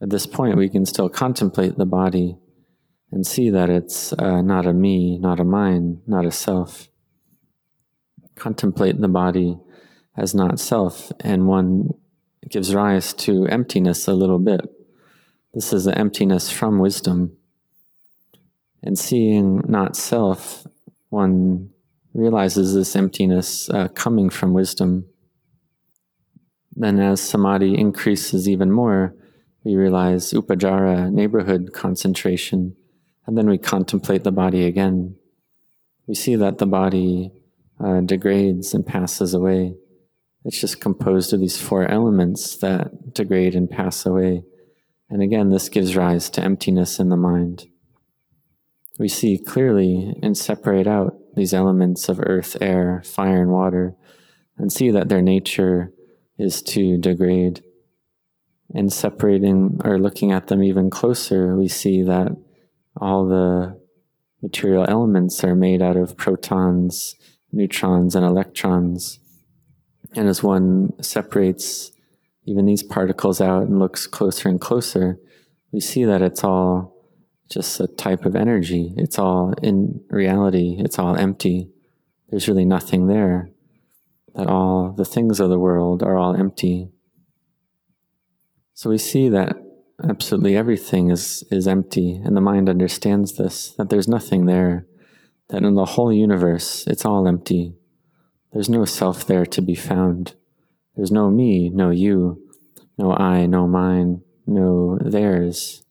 at 0.00 0.08
this 0.08 0.26
point 0.26 0.56
we 0.56 0.70
can 0.70 0.86
still 0.86 1.10
contemplate 1.10 1.76
the 1.76 1.84
body 1.84 2.38
and 3.12 3.26
see 3.26 3.50
that 3.50 3.68
it's 3.68 4.14
uh, 4.14 4.40
not 4.40 4.64
a 4.64 4.72
me, 4.72 5.18
not 5.18 5.40
a 5.40 5.44
mine, 5.44 6.00
not 6.06 6.24
a 6.24 6.30
self. 6.30 6.88
Contemplate 8.34 8.98
the 8.98 9.08
body 9.08 9.58
as 10.16 10.34
not 10.34 10.58
self, 10.58 11.12
and 11.20 11.46
one 11.46 11.90
gives 12.50 12.74
rise 12.74 13.12
to 13.14 13.46
emptiness 13.46 14.08
a 14.08 14.14
little 14.14 14.38
bit. 14.38 14.60
This 15.54 15.72
is 15.72 15.84
the 15.84 15.98
emptiness 15.98 16.50
from 16.50 16.78
wisdom. 16.78 17.36
And 18.82 18.98
seeing 18.98 19.62
not 19.66 19.96
self, 19.96 20.66
one 21.08 21.70
realizes 22.14 22.74
this 22.74 22.94
emptiness 22.94 23.68
uh, 23.70 23.88
coming 23.88 24.30
from 24.30 24.52
wisdom. 24.52 25.06
Then, 26.74 27.00
as 27.00 27.20
samadhi 27.20 27.76
increases 27.76 28.48
even 28.48 28.70
more, 28.70 29.14
we 29.64 29.74
realize 29.74 30.32
upajara, 30.32 31.12
neighborhood 31.12 31.72
concentration, 31.72 32.76
and 33.26 33.36
then 33.36 33.48
we 33.48 33.58
contemplate 33.58 34.24
the 34.24 34.32
body 34.32 34.64
again. 34.64 35.16
We 36.06 36.14
see 36.14 36.36
that 36.36 36.58
the 36.58 36.66
body 36.66 37.32
uh, 37.84 38.00
degrades 38.00 38.74
and 38.74 38.86
passes 38.86 39.34
away. 39.34 39.74
It's 40.44 40.60
just 40.60 40.80
composed 40.80 41.32
of 41.32 41.40
these 41.40 41.60
four 41.60 41.86
elements 41.86 42.56
that 42.58 43.12
degrade 43.12 43.54
and 43.54 43.68
pass 43.68 44.06
away. 44.06 44.44
And 45.10 45.22
again, 45.22 45.50
this 45.50 45.68
gives 45.68 45.96
rise 45.96 46.30
to 46.30 46.42
emptiness 46.42 46.98
in 46.98 47.08
the 47.08 47.16
mind. 47.16 47.66
We 48.98 49.08
see 49.08 49.38
clearly 49.38 50.14
and 50.22 50.36
separate 50.36 50.86
out 50.86 51.14
these 51.34 51.54
elements 51.54 52.08
of 52.08 52.20
earth, 52.20 52.56
air, 52.60 53.02
fire, 53.04 53.42
and 53.42 53.50
water, 53.50 53.94
and 54.56 54.72
see 54.72 54.90
that 54.90 55.08
their 55.08 55.22
nature 55.22 55.92
is 56.36 56.62
to 56.62 56.98
degrade. 56.98 57.62
And 58.74 58.92
separating 58.92 59.80
or 59.84 59.98
looking 59.98 60.30
at 60.32 60.48
them 60.48 60.62
even 60.62 60.90
closer, 60.90 61.56
we 61.56 61.68
see 61.68 62.02
that 62.02 62.36
all 63.00 63.26
the 63.26 63.80
material 64.42 64.84
elements 64.86 65.42
are 65.42 65.54
made 65.54 65.80
out 65.80 65.96
of 65.96 66.16
protons, 66.16 67.14
neutrons, 67.50 68.14
and 68.14 68.26
electrons. 68.26 69.20
And 70.14 70.28
as 70.28 70.42
one 70.42 70.92
separates 71.02 71.92
even 72.44 72.64
these 72.64 72.82
particles 72.82 73.40
out 73.40 73.64
and 73.64 73.78
looks 73.78 74.06
closer 74.06 74.48
and 74.48 74.60
closer, 74.60 75.18
we 75.72 75.80
see 75.80 76.04
that 76.04 76.22
it's 76.22 76.42
all 76.42 76.94
just 77.50 77.80
a 77.80 77.86
type 77.86 78.24
of 78.24 78.36
energy. 78.36 78.94
It's 78.96 79.18
all 79.18 79.54
in 79.62 80.02
reality, 80.10 80.76
it's 80.78 80.98
all 80.98 81.16
empty. 81.16 81.70
There's 82.28 82.48
really 82.48 82.64
nothing 82.64 83.06
there. 83.06 83.50
That 84.34 84.46
all 84.46 84.92
the 84.96 85.04
things 85.04 85.40
of 85.40 85.48
the 85.48 85.58
world 85.58 86.02
are 86.02 86.16
all 86.16 86.34
empty. 86.34 86.90
So 88.74 88.90
we 88.90 88.98
see 88.98 89.28
that 89.30 89.56
absolutely 90.04 90.56
everything 90.56 91.10
is, 91.10 91.42
is 91.50 91.66
empty, 91.66 92.20
and 92.24 92.36
the 92.36 92.40
mind 92.40 92.68
understands 92.68 93.36
this 93.36 93.72
that 93.72 93.88
there's 93.90 94.06
nothing 94.06 94.46
there, 94.46 94.86
that 95.48 95.64
in 95.64 95.74
the 95.74 95.84
whole 95.84 96.12
universe 96.12 96.86
it's 96.86 97.04
all 97.04 97.26
empty. 97.26 97.74
There's 98.58 98.68
no 98.68 98.86
self 98.86 99.24
there 99.24 99.46
to 99.46 99.62
be 99.62 99.76
found. 99.76 100.34
There's 100.96 101.12
no 101.12 101.30
me, 101.30 101.68
no 101.68 101.90
you, 101.90 102.42
no 102.98 103.12
I, 103.12 103.46
no 103.46 103.68
mine, 103.68 104.22
no 104.48 104.98
theirs. 105.00 105.84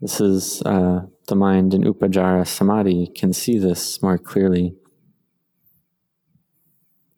This 0.00 0.18
is 0.18 0.62
uh, 0.62 1.02
the 1.28 1.34
mind 1.34 1.74
in 1.74 1.82
Upajara 1.82 2.46
Samadhi 2.46 3.12
can 3.14 3.34
see 3.34 3.58
this 3.58 4.00
more 4.00 4.16
clearly. 4.16 4.74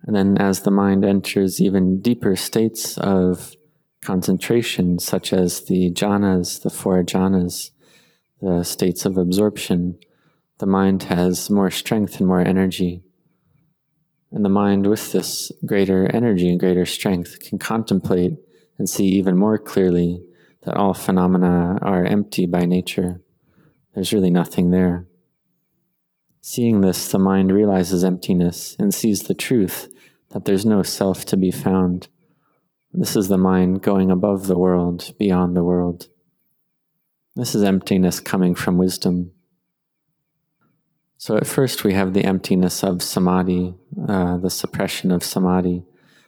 And 0.02 0.16
then, 0.16 0.36
as 0.38 0.62
the 0.62 0.72
mind 0.72 1.04
enters 1.04 1.60
even 1.60 2.00
deeper 2.00 2.34
states 2.34 2.98
of 2.98 3.54
concentration, 4.00 4.98
such 4.98 5.32
as 5.32 5.66
the 5.66 5.92
jhanas, 5.92 6.62
the 6.62 6.70
four 6.70 7.04
jhanas, 7.04 7.70
the 8.42 8.64
states 8.64 9.06
of 9.06 9.18
absorption, 9.18 10.00
the 10.58 10.66
mind 10.66 11.04
has 11.04 11.48
more 11.48 11.70
strength 11.70 12.18
and 12.18 12.26
more 12.26 12.40
energy. 12.40 13.04
And 14.30 14.44
the 14.44 14.50
mind, 14.50 14.86
with 14.86 15.12
this 15.12 15.50
greater 15.64 16.06
energy 16.14 16.50
and 16.50 16.60
greater 16.60 16.84
strength, 16.84 17.40
can 17.40 17.58
contemplate 17.58 18.34
and 18.78 18.88
see 18.88 19.06
even 19.06 19.36
more 19.36 19.58
clearly 19.58 20.22
that 20.62 20.76
all 20.76 20.94
phenomena 20.94 21.78
are 21.80 22.04
empty 22.04 22.46
by 22.46 22.66
nature. 22.66 23.20
There's 23.94 24.12
really 24.12 24.30
nothing 24.30 24.70
there. 24.70 25.06
Seeing 26.40 26.80
this, 26.80 27.10
the 27.10 27.18
mind 27.18 27.52
realizes 27.52 28.04
emptiness 28.04 28.76
and 28.78 28.94
sees 28.94 29.22
the 29.22 29.34
truth 29.34 29.92
that 30.30 30.44
there's 30.44 30.66
no 30.66 30.82
self 30.82 31.24
to 31.26 31.36
be 31.36 31.50
found. 31.50 32.08
This 32.92 33.16
is 33.16 33.28
the 33.28 33.38
mind 33.38 33.82
going 33.82 34.10
above 34.10 34.46
the 34.46 34.58
world, 34.58 35.12
beyond 35.18 35.56
the 35.56 35.64
world. 35.64 36.08
This 37.34 37.54
is 37.54 37.62
emptiness 37.62 38.20
coming 38.20 38.54
from 38.54 38.78
wisdom. 38.78 39.32
So 41.20 41.36
at 41.36 41.48
first 41.48 41.82
we 41.82 41.94
have 41.94 42.14
the 42.14 42.24
emptiness 42.24 42.84
of 42.84 43.02
samadhi, 43.02 43.74
uh, 44.08 44.36
the 44.36 44.50
suppression 44.50 45.10
of 45.10 45.24
samadhi. 45.24 45.84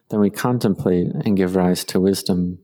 Then 0.09 0.19
we 0.19 0.31
contemplate 0.31 1.07
and 1.25 1.37
give 1.37 1.55
rise 1.55 1.85
to 1.85 2.01
wisdom. 2.01 2.59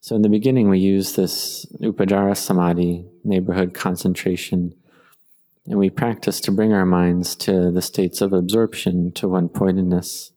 So 0.00 0.14
in 0.14 0.22
the 0.22 0.28
beginning, 0.28 0.70
we 0.70 0.78
use 0.78 1.14
this 1.14 1.66
upajara 1.82 2.36
samadhi, 2.36 3.04
neighborhood 3.24 3.74
concentration, 3.74 4.72
and 5.66 5.80
we 5.80 5.90
practice 5.90 6.40
to 6.42 6.52
bring 6.52 6.72
our 6.72 6.86
minds 6.86 7.34
to 7.36 7.72
the 7.72 7.82
states 7.82 8.20
of 8.20 8.32
absorption, 8.32 9.10
to 9.14 9.28
one 9.28 9.48
pointedness. 9.48 10.30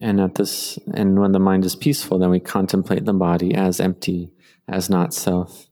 And 0.00 0.20
at 0.20 0.34
this, 0.34 0.76
and 0.92 1.20
when 1.20 1.30
the 1.30 1.38
mind 1.38 1.64
is 1.64 1.76
peaceful, 1.76 2.18
then 2.18 2.30
we 2.30 2.40
contemplate 2.40 3.04
the 3.04 3.12
body 3.12 3.54
as 3.54 3.80
empty, 3.80 4.32
as 4.66 4.90
not 4.90 5.14
self. 5.14 5.68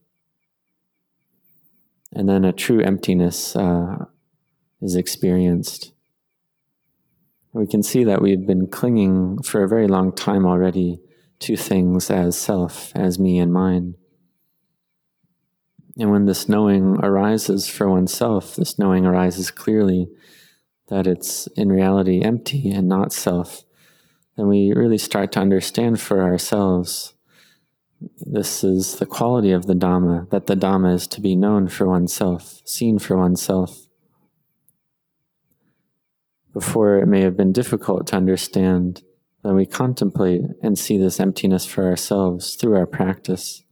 And 2.12 2.28
then 2.28 2.44
a 2.44 2.52
true 2.52 2.80
emptiness 2.80 3.54
uh, 3.54 4.06
is 4.80 4.96
experienced. 4.96 5.92
We 7.52 7.66
can 7.66 7.82
see 7.82 8.04
that 8.04 8.22
we've 8.22 8.46
been 8.46 8.68
clinging 8.68 9.42
for 9.42 9.62
a 9.62 9.68
very 9.68 9.88
long 9.88 10.12
time 10.12 10.46
already 10.46 11.00
to 11.40 11.56
things 11.56 12.10
as 12.10 12.36
self, 12.36 12.92
as 12.94 13.18
me 13.18 13.38
and 13.38 13.52
mine. 13.52 13.94
And 15.98 16.10
when 16.10 16.26
this 16.26 16.48
knowing 16.48 16.96
arises 17.02 17.68
for 17.68 17.88
oneself, 17.88 18.56
this 18.56 18.78
knowing 18.78 19.04
arises 19.04 19.50
clearly 19.50 20.08
that 20.88 21.06
it's 21.06 21.46
in 21.48 21.70
reality 21.70 22.22
empty 22.22 22.70
and 22.70 22.88
not 22.88 23.12
self, 23.12 23.64
then 24.36 24.48
we 24.48 24.72
really 24.74 24.98
start 24.98 25.32
to 25.32 25.40
understand 25.40 26.00
for 26.00 26.22
ourselves 26.22 27.14
this 28.00 28.64
is 28.64 28.96
the 28.96 29.06
quality 29.06 29.52
of 29.52 29.66
the 29.66 29.74
Dhamma, 29.74 30.30
that 30.30 30.46
the 30.46 30.54
Dhamma 30.54 30.94
is 30.94 31.06
to 31.08 31.20
be 31.20 31.36
known 31.36 31.68
for 31.68 31.86
oneself, 31.86 32.60
seen 32.64 32.98
for 32.98 33.16
oneself. 33.16 33.86
Before 36.52 36.98
it 36.98 37.06
may 37.06 37.20
have 37.20 37.36
been 37.36 37.52
difficult 37.52 38.06
to 38.08 38.16
understand, 38.16 39.02
then 39.42 39.54
we 39.54 39.66
contemplate 39.66 40.42
and 40.62 40.78
see 40.78 40.98
this 40.98 41.20
emptiness 41.20 41.64
for 41.64 41.86
ourselves 41.86 42.56
through 42.56 42.76
our 42.76 42.86
practice. 42.86 43.62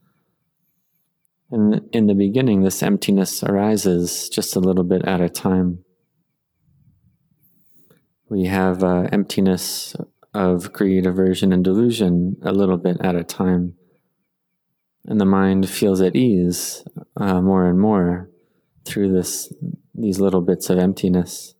And 1.50 1.88
in 1.92 2.06
the 2.06 2.14
beginning, 2.14 2.62
this 2.62 2.82
emptiness 2.82 3.42
arises 3.42 4.28
just 4.28 4.54
a 4.54 4.60
little 4.60 4.84
bit 4.84 5.04
at 5.06 5.20
a 5.20 5.30
time. 5.30 5.84
We 8.28 8.44
have 8.44 8.84
uh, 8.84 9.08
emptiness 9.10 9.96
of 10.34 10.72
greed, 10.74 11.06
aversion, 11.06 11.52
and 11.52 11.64
delusion 11.64 12.36
a 12.42 12.52
little 12.52 12.76
bit 12.76 12.98
at 13.00 13.16
a 13.16 13.24
time. 13.24 13.77
And 15.08 15.18
the 15.18 15.24
mind 15.24 15.70
feels 15.70 16.02
at 16.02 16.14
ease 16.14 16.84
uh, 17.16 17.40
more 17.40 17.66
and 17.66 17.80
more 17.80 18.28
through 18.84 19.10
this, 19.10 19.50
these 19.94 20.20
little 20.20 20.42
bits 20.42 20.68
of 20.68 20.78
emptiness. 20.78 21.54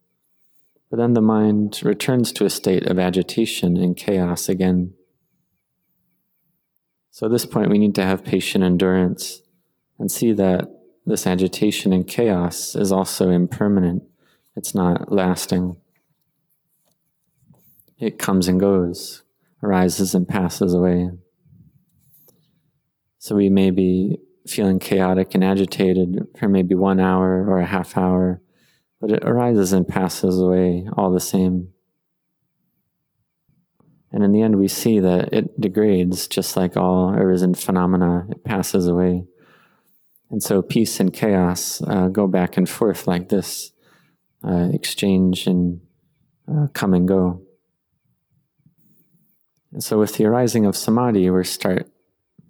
But 0.90 0.99
then 0.99 1.14
the 1.14 1.23
mind 1.23 1.81
returns 1.83 2.31
to 2.33 2.45
a 2.45 2.50
state 2.50 2.87
of 2.87 2.99
agitation 2.99 3.78
and 3.78 3.97
chaos 3.97 4.50
again. 4.50 4.93
So 7.11 7.25
at 7.25 7.33
this 7.33 7.47
point, 7.47 7.71
we 7.71 7.78
need 7.78 7.95
to 7.95 8.05
have 8.05 8.23
patient 8.23 8.62
endurance 8.62 9.40
and 9.99 10.12
see 10.12 10.33
that 10.33 10.69
this 11.07 11.26
agitation 11.26 11.90
and 11.95 12.07
chaos 12.07 12.76
is 12.76 12.93
also 12.93 13.31
impermanent. 13.31 14.02
It's 14.57 14.75
not 14.75 15.11
lasting. 15.11 15.78
It 17.99 18.19
comes 18.19 18.47
and 18.47 18.61
goes, 18.61 19.23
arises 19.62 20.14
and 20.14 20.28
passes 20.28 20.75
away. 20.75 21.12
So 23.18 23.34
we 23.34 23.48
may 23.48 23.70
be 23.70 24.18
feeling 24.46 24.78
chaotic 24.78 25.34
and 25.34 25.44
agitated 25.44 26.26
for 26.38 26.48
maybe 26.48 26.75
one 26.75 27.00
hour 27.00 27.44
or 27.48 27.58
a 27.58 27.66
half 27.66 27.96
hour, 27.96 28.40
but 29.00 29.10
it 29.10 29.25
arises 29.25 29.72
and 29.72 29.87
passes 29.87 30.40
away 30.40 30.88
all 30.96 31.10
the 31.10 31.20
same. 31.20 31.68
And 34.10 34.25
in 34.25 34.32
the 34.32 34.40
end, 34.40 34.58
we 34.58 34.68
see 34.68 35.00
that 35.00 35.34
it 35.34 35.60
degrades 35.60 36.28
just 36.28 36.56
like 36.56 36.76
all 36.76 37.10
arisen 37.10 37.54
phenomena, 37.54 38.26
it 38.30 38.42
passes 38.44 38.87
away. 38.87 39.26
And 40.30 40.42
so 40.42 40.62
peace 40.62 41.00
and 41.00 41.12
chaos 41.12 41.82
uh, 41.82 42.08
go 42.08 42.26
back 42.26 42.56
and 42.56 42.68
forth 42.68 43.06
like 43.06 43.28
this, 43.28 43.72
uh, 44.42 44.70
exchange 44.72 45.46
and 45.46 45.80
uh, 46.50 46.68
come 46.72 46.94
and 46.94 47.06
go. 47.06 47.42
And 49.72 49.82
so 49.84 49.98
with 49.98 50.16
the 50.16 50.25
arising 50.25 50.64
of 50.64 50.76
samadhi, 50.76 51.28
we 51.28 51.44
start 51.44 51.90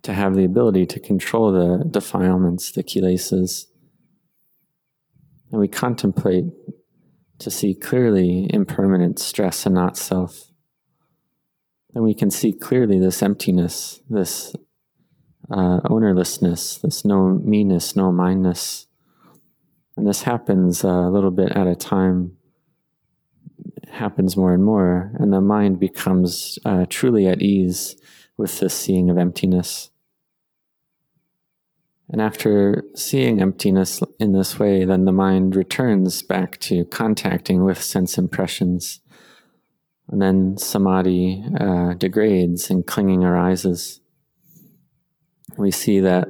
to 0.02 0.12
have 0.12 0.34
the 0.34 0.44
ability 0.44 0.86
to 0.86 1.00
control 1.00 1.52
the 1.52 1.84
defilements, 1.84 2.72
the 2.72 2.82
kilesas. 2.82 3.66
And 5.50 5.60
we 5.60 5.68
contemplate 5.68 6.44
to 7.38 7.50
see 7.50 7.74
clearly 7.74 8.48
impermanent 8.52 9.18
stress 9.18 9.66
and 9.66 9.74
not 9.74 9.96
self. 9.96 10.50
And 11.94 12.04
we 12.04 12.14
can 12.14 12.30
see 12.30 12.52
clearly 12.52 12.98
this 12.98 13.22
emptiness, 13.22 14.00
this 14.08 14.54
uh, 15.50 15.80
ownerlessness, 15.88 16.78
this 16.78 17.04
no 17.04 17.40
meanness, 17.42 17.96
no 17.96 18.12
mindness. 18.12 18.86
And 19.96 20.06
this 20.06 20.22
happens 20.22 20.84
uh, 20.84 20.88
a 20.88 21.10
little 21.10 21.30
bit 21.30 21.52
at 21.52 21.66
a 21.66 21.74
time, 21.74 22.36
it 23.82 23.88
happens 23.88 24.36
more 24.36 24.52
and 24.52 24.64
more, 24.64 25.12
and 25.18 25.32
the 25.32 25.40
mind 25.40 25.80
becomes 25.80 26.58
uh, 26.64 26.86
truly 26.88 27.26
at 27.26 27.42
ease 27.42 27.96
with 28.36 28.60
this 28.60 28.74
seeing 28.74 29.10
of 29.10 29.18
emptiness. 29.18 29.90
And 32.10 32.22
after 32.22 32.84
seeing 32.94 33.40
emptiness 33.40 34.02
in 34.18 34.32
this 34.32 34.58
way, 34.58 34.84
then 34.84 35.04
the 35.04 35.12
mind 35.12 35.54
returns 35.54 36.22
back 36.22 36.58
to 36.60 36.84
contacting 36.86 37.64
with 37.64 37.82
sense 37.82 38.16
impressions. 38.16 39.00
And 40.08 40.22
then 40.22 40.56
samadhi 40.56 41.44
uh, 41.60 41.94
degrades 41.94 42.70
and 42.70 42.86
clinging 42.86 43.24
arises 43.24 44.00
we 45.58 45.70
see 45.70 46.00
that 46.00 46.28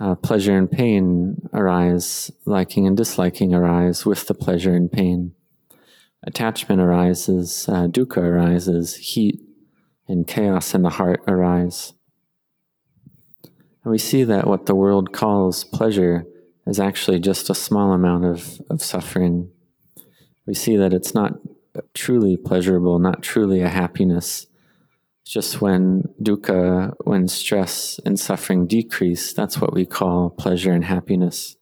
uh, 0.00 0.14
pleasure 0.14 0.56
and 0.56 0.70
pain 0.70 1.48
arise, 1.52 2.30
liking 2.46 2.86
and 2.86 2.96
disliking 2.96 3.54
arise 3.54 4.06
with 4.06 4.26
the 4.26 4.34
pleasure 4.34 4.74
and 4.74 4.90
pain. 4.90 5.34
Attachment 6.24 6.80
arises, 6.80 7.68
uh, 7.68 7.86
dukkha 7.86 8.18
arises, 8.18 8.96
heat 8.96 9.40
and 10.08 10.26
chaos 10.26 10.74
in 10.74 10.82
the 10.82 10.90
heart 10.90 11.22
arise. 11.28 11.92
And 13.88 13.92
we 13.92 13.98
see 13.98 14.22
that 14.24 14.46
what 14.46 14.66
the 14.66 14.74
world 14.74 15.14
calls 15.14 15.64
pleasure 15.64 16.26
is 16.66 16.78
actually 16.78 17.20
just 17.20 17.48
a 17.48 17.54
small 17.54 17.94
amount 17.94 18.26
of, 18.26 18.60
of 18.68 18.82
suffering. 18.82 19.50
We 20.46 20.52
see 20.52 20.76
that 20.76 20.92
it's 20.92 21.14
not 21.14 21.38
truly 21.94 22.36
pleasurable, 22.36 22.98
not 22.98 23.22
truly 23.22 23.62
a 23.62 23.70
happiness, 23.70 24.46
just 25.24 25.62
when 25.62 26.02
dukkha, 26.22 26.96
when 27.04 27.28
stress 27.28 27.98
and 28.04 28.20
suffering 28.20 28.66
decrease, 28.66 29.32
that's 29.32 29.58
what 29.58 29.72
we 29.72 29.86
call 29.86 30.28
pleasure 30.28 30.72
and 30.72 30.84
happiness. 30.84 31.56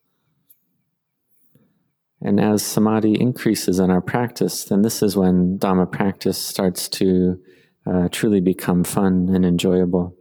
And 2.21 2.41
as 2.41 2.67
samadhi 2.67 3.21
increases 3.21 3.79
in 3.79 3.89
our 3.89 4.01
practice, 4.01 4.65
then 4.65 4.83
this 4.83 5.01
is 5.01 5.17
when 5.17 5.61
Dhamma 5.61 5.93
practice 5.93 6.39
starts 6.39 6.89
to 6.89 7.41
uh, 7.87 8.09
truly 8.11 8.41
become 8.41 8.83
fun 8.83 9.29
and 9.33 9.47
enjoyable. 9.47 10.16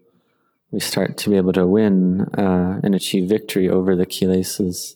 We 0.75 0.81
start 0.81 1.15
to 1.19 1.29
be 1.29 1.37
able 1.37 1.53
to 1.53 1.65
win 1.65 2.23
uh, 2.37 2.81
and 2.83 2.93
achieve 2.93 3.29
victory 3.29 3.69
over 3.69 3.95
the 3.95 4.05
kilesas. 4.05 4.95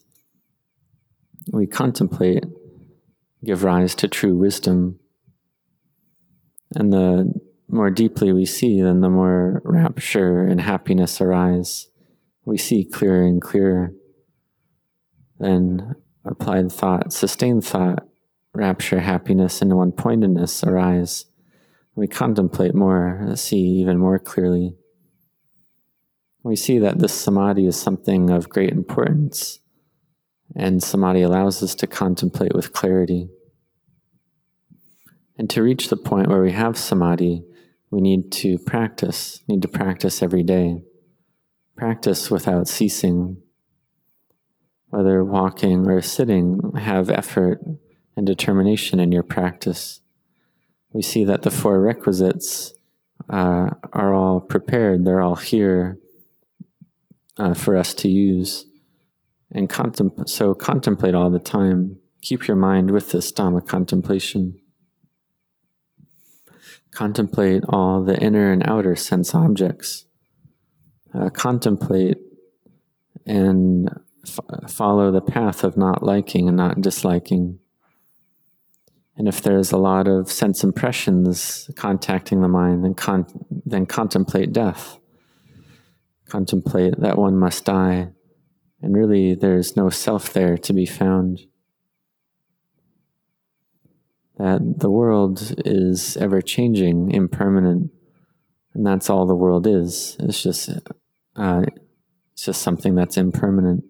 We 1.50 1.66
contemplate, 1.66 2.44
give 3.42 3.64
rise 3.64 3.94
to 3.94 4.06
true 4.06 4.36
wisdom. 4.36 5.00
And 6.76 6.92
the 6.92 7.32
more 7.66 7.88
deeply 7.88 8.30
we 8.30 8.44
see, 8.44 8.82
then 8.82 9.00
the 9.00 9.08
more 9.08 9.62
rapture 9.64 10.42
and 10.42 10.60
happiness 10.60 11.18
arise. 11.18 11.88
We 12.44 12.58
see 12.58 12.84
clearer 12.84 13.24
and 13.24 13.40
clearer. 13.40 13.94
Then 15.38 15.94
applied 16.26 16.70
thought, 16.70 17.14
sustained 17.14 17.64
thought, 17.64 18.06
rapture, 18.52 19.00
happiness, 19.00 19.62
and 19.62 19.74
one 19.74 19.92
pointedness 19.92 20.62
arise. 20.62 21.24
We 21.94 22.06
contemplate 22.06 22.74
more, 22.74 23.32
see 23.34 23.60
even 23.80 23.96
more 23.96 24.18
clearly. 24.18 24.74
We 26.42 26.56
see 26.56 26.78
that 26.78 26.98
this 26.98 27.12
samadhi 27.12 27.66
is 27.66 27.78
something 27.78 28.30
of 28.30 28.48
great 28.48 28.70
importance, 28.70 29.58
and 30.56 30.82
samadhi 30.82 31.20
allows 31.20 31.62
us 31.62 31.74
to 31.76 31.86
contemplate 31.86 32.54
with 32.54 32.72
clarity. 32.72 33.28
And 35.36 35.50
to 35.50 35.62
reach 35.62 35.88
the 35.88 35.96
point 35.96 36.28
where 36.28 36.40
we 36.42 36.52
have 36.52 36.78
samadhi, 36.78 37.44
we 37.90 38.00
need 38.00 38.32
to 38.32 38.58
practice, 38.58 39.42
need 39.48 39.62
to 39.62 39.68
practice 39.68 40.22
every 40.22 40.42
day. 40.42 40.82
Practice 41.76 42.30
without 42.30 42.68
ceasing. 42.68 43.42
Whether 44.88 45.22
walking 45.22 45.88
or 45.88 46.00
sitting, 46.00 46.72
have 46.76 47.10
effort 47.10 47.60
and 48.16 48.26
determination 48.26 48.98
in 48.98 49.12
your 49.12 49.22
practice. 49.22 50.00
We 50.92 51.02
see 51.02 51.24
that 51.24 51.42
the 51.42 51.50
four 51.50 51.80
requisites 51.80 52.72
uh, 53.28 53.70
are 53.92 54.14
all 54.14 54.40
prepared, 54.40 55.04
they're 55.04 55.20
all 55.20 55.36
here 55.36 55.99
uh, 57.40 57.54
for 57.54 57.76
us 57.76 57.94
to 57.94 58.08
use. 58.08 58.66
And 59.50 59.72
so 60.26 60.54
contemplate 60.54 61.14
all 61.14 61.30
the 61.30 61.38
time. 61.38 61.96
Keep 62.20 62.46
your 62.46 62.56
mind 62.56 62.90
with 62.90 63.10
this 63.10 63.32
Dhamma 63.32 63.66
contemplation. 63.66 64.60
Contemplate 66.92 67.64
all 67.68 68.04
the 68.04 68.20
inner 68.20 68.52
and 68.52 68.62
outer 68.68 68.94
sense 68.94 69.34
objects. 69.34 70.04
Uh, 71.14 71.30
contemplate 71.30 72.18
and 73.26 73.88
f- 74.24 74.70
follow 74.70 75.10
the 75.10 75.20
path 75.20 75.64
of 75.64 75.76
not 75.76 76.02
liking 76.02 76.46
and 76.46 76.56
not 76.56 76.80
disliking. 76.80 77.58
And 79.16 79.26
if 79.26 79.42
there's 79.42 79.72
a 79.72 79.78
lot 79.78 80.06
of 80.06 80.30
sense 80.30 80.62
impressions 80.62 81.70
contacting 81.74 82.42
the 82.42 82.48
mind, 82.48 82.84
then, 82.84 82.94
con- 82.94 83.26
then 83.64 83.86
contemplate 83.86 84.52
death. 84.52 84.99
Contemplate 86.30 87.00
that 87.00 87.18
one 87.18 87.36
must 87.36 87.64
die 87.64 88.12
And 88.82 88.94
really, 88.94 89.34
there's 89.34 89.76
no 89.76 89.90
self 89.90 90.32
there 90.32 90.56
to 90.56 90.72
be 90.72 90.86
found. 90.86 91.40
That 94.38 94.78
the 94.78 94.90
world 94.90 95.52
is 95.66 96.16
ever 96.16 96.40
changing, 96.40 97.10
impermanent, 97.10 97.90
and 98.72 98.86
that's 98.86 99.10
all 99.10 99.26
the 99.26 99.34
world 99.34 99.66
is. 99.66 100.16
It's 100.20 100.42
just, 100.42 100.70
uh, 101.36 101.64
it's 102.32 102.46
just 102.46 102.62
something 102.62 102.94
that's 102.94 103.18
impermanent. 103.18 103.84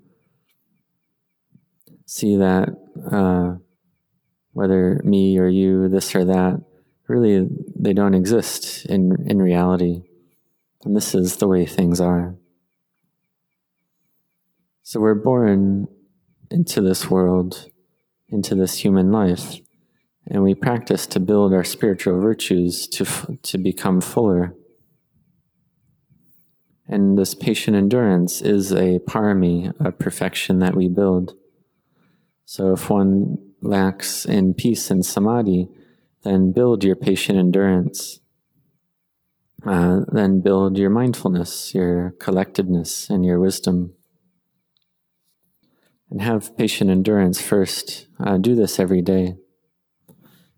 See 2.07 2.35
that 2.37 2.71
uh, 3.13 3.59
whether 4.53 5.01
me 5.05 5.39
or 5.39 5.47
you, 5.47 5.89
this 5.89 6.17
or 6.17 6.25
that, 6.25 6.61
really 7.07 7.47
they 7.79 7.93
don't 7.93 8.15
exist 8.15 8.87
in 8.87 9.25
in 9.29 9.41
reality, 9.41 10.03
and 10.85 10.97
this 10.97 11.15
is 11.15 11.37
the 11.37 11.49
way 11.49 11.67
things 11.67 12.01
are. 12.01 12.35
So 14.83 15.01
we're 15.01 15.15
born 15.15 15.87
into 16.51 16.81
this 16.81 17.11
world, 17.11 17.67
into 18.29 18.55
this 18.55 18.79
human 18.79 19.13
life, 19.13 19.61
and 20.27 20.43
we 20.43 20.55
practice 20.55 21.07
to 21.09 21.21
build 21.21 21.53
our 21.53 21.65
spiritual 21.65 22.21
virtues 22.21 22.87
to, 22.89 23.05
to 23.43 23.59
become 23.59 24.01
fuller. 24.01 24.55
And 26.89 27.17
this 27.17 27.35
patient 27.35 27.77
endurance 27.77 28.43
is 28.43 28.73
a 28.73 28.99
parami, 29.01 29.73
a 29.79 29.93
perfection 29.93 30.59
that 30.59 30.75
we 30.75 30.89
build. 30.89 31.35
So 32.45 32.73
if 32.73 32.91
one 32.91 33.39
lacks 33.63 34.25
in 34.25 34.55
peace 34.55 34.91
and 34.91 35.07
samadhi, 35.07 35.69
then 36.25 36.53
build 36.53 36.83
your 36.83 36.97
patient 36.97 37.39
endurance. 37.39 38.21
Uh, 39.67 40.01
then 40.11 40.41
build 40.41 40.79
your 40.79 40.91
mindfulness, 40.91 41.75
your 41.75 42.15
collectedness, 42.19 43.11
and 43.11 43.25
your 43.25 43.39
wisdom 43.39 43.95
and 46.11 46.21
have 46.21 46.57
patient 46.57 46.91
endurance 46.91 47.41
first. 47.41 48.07
Uh, 48.19 48.37
do 48.37 48.55
this 48.55 48.79
every 48.79 49.01
day. 49.01 49.37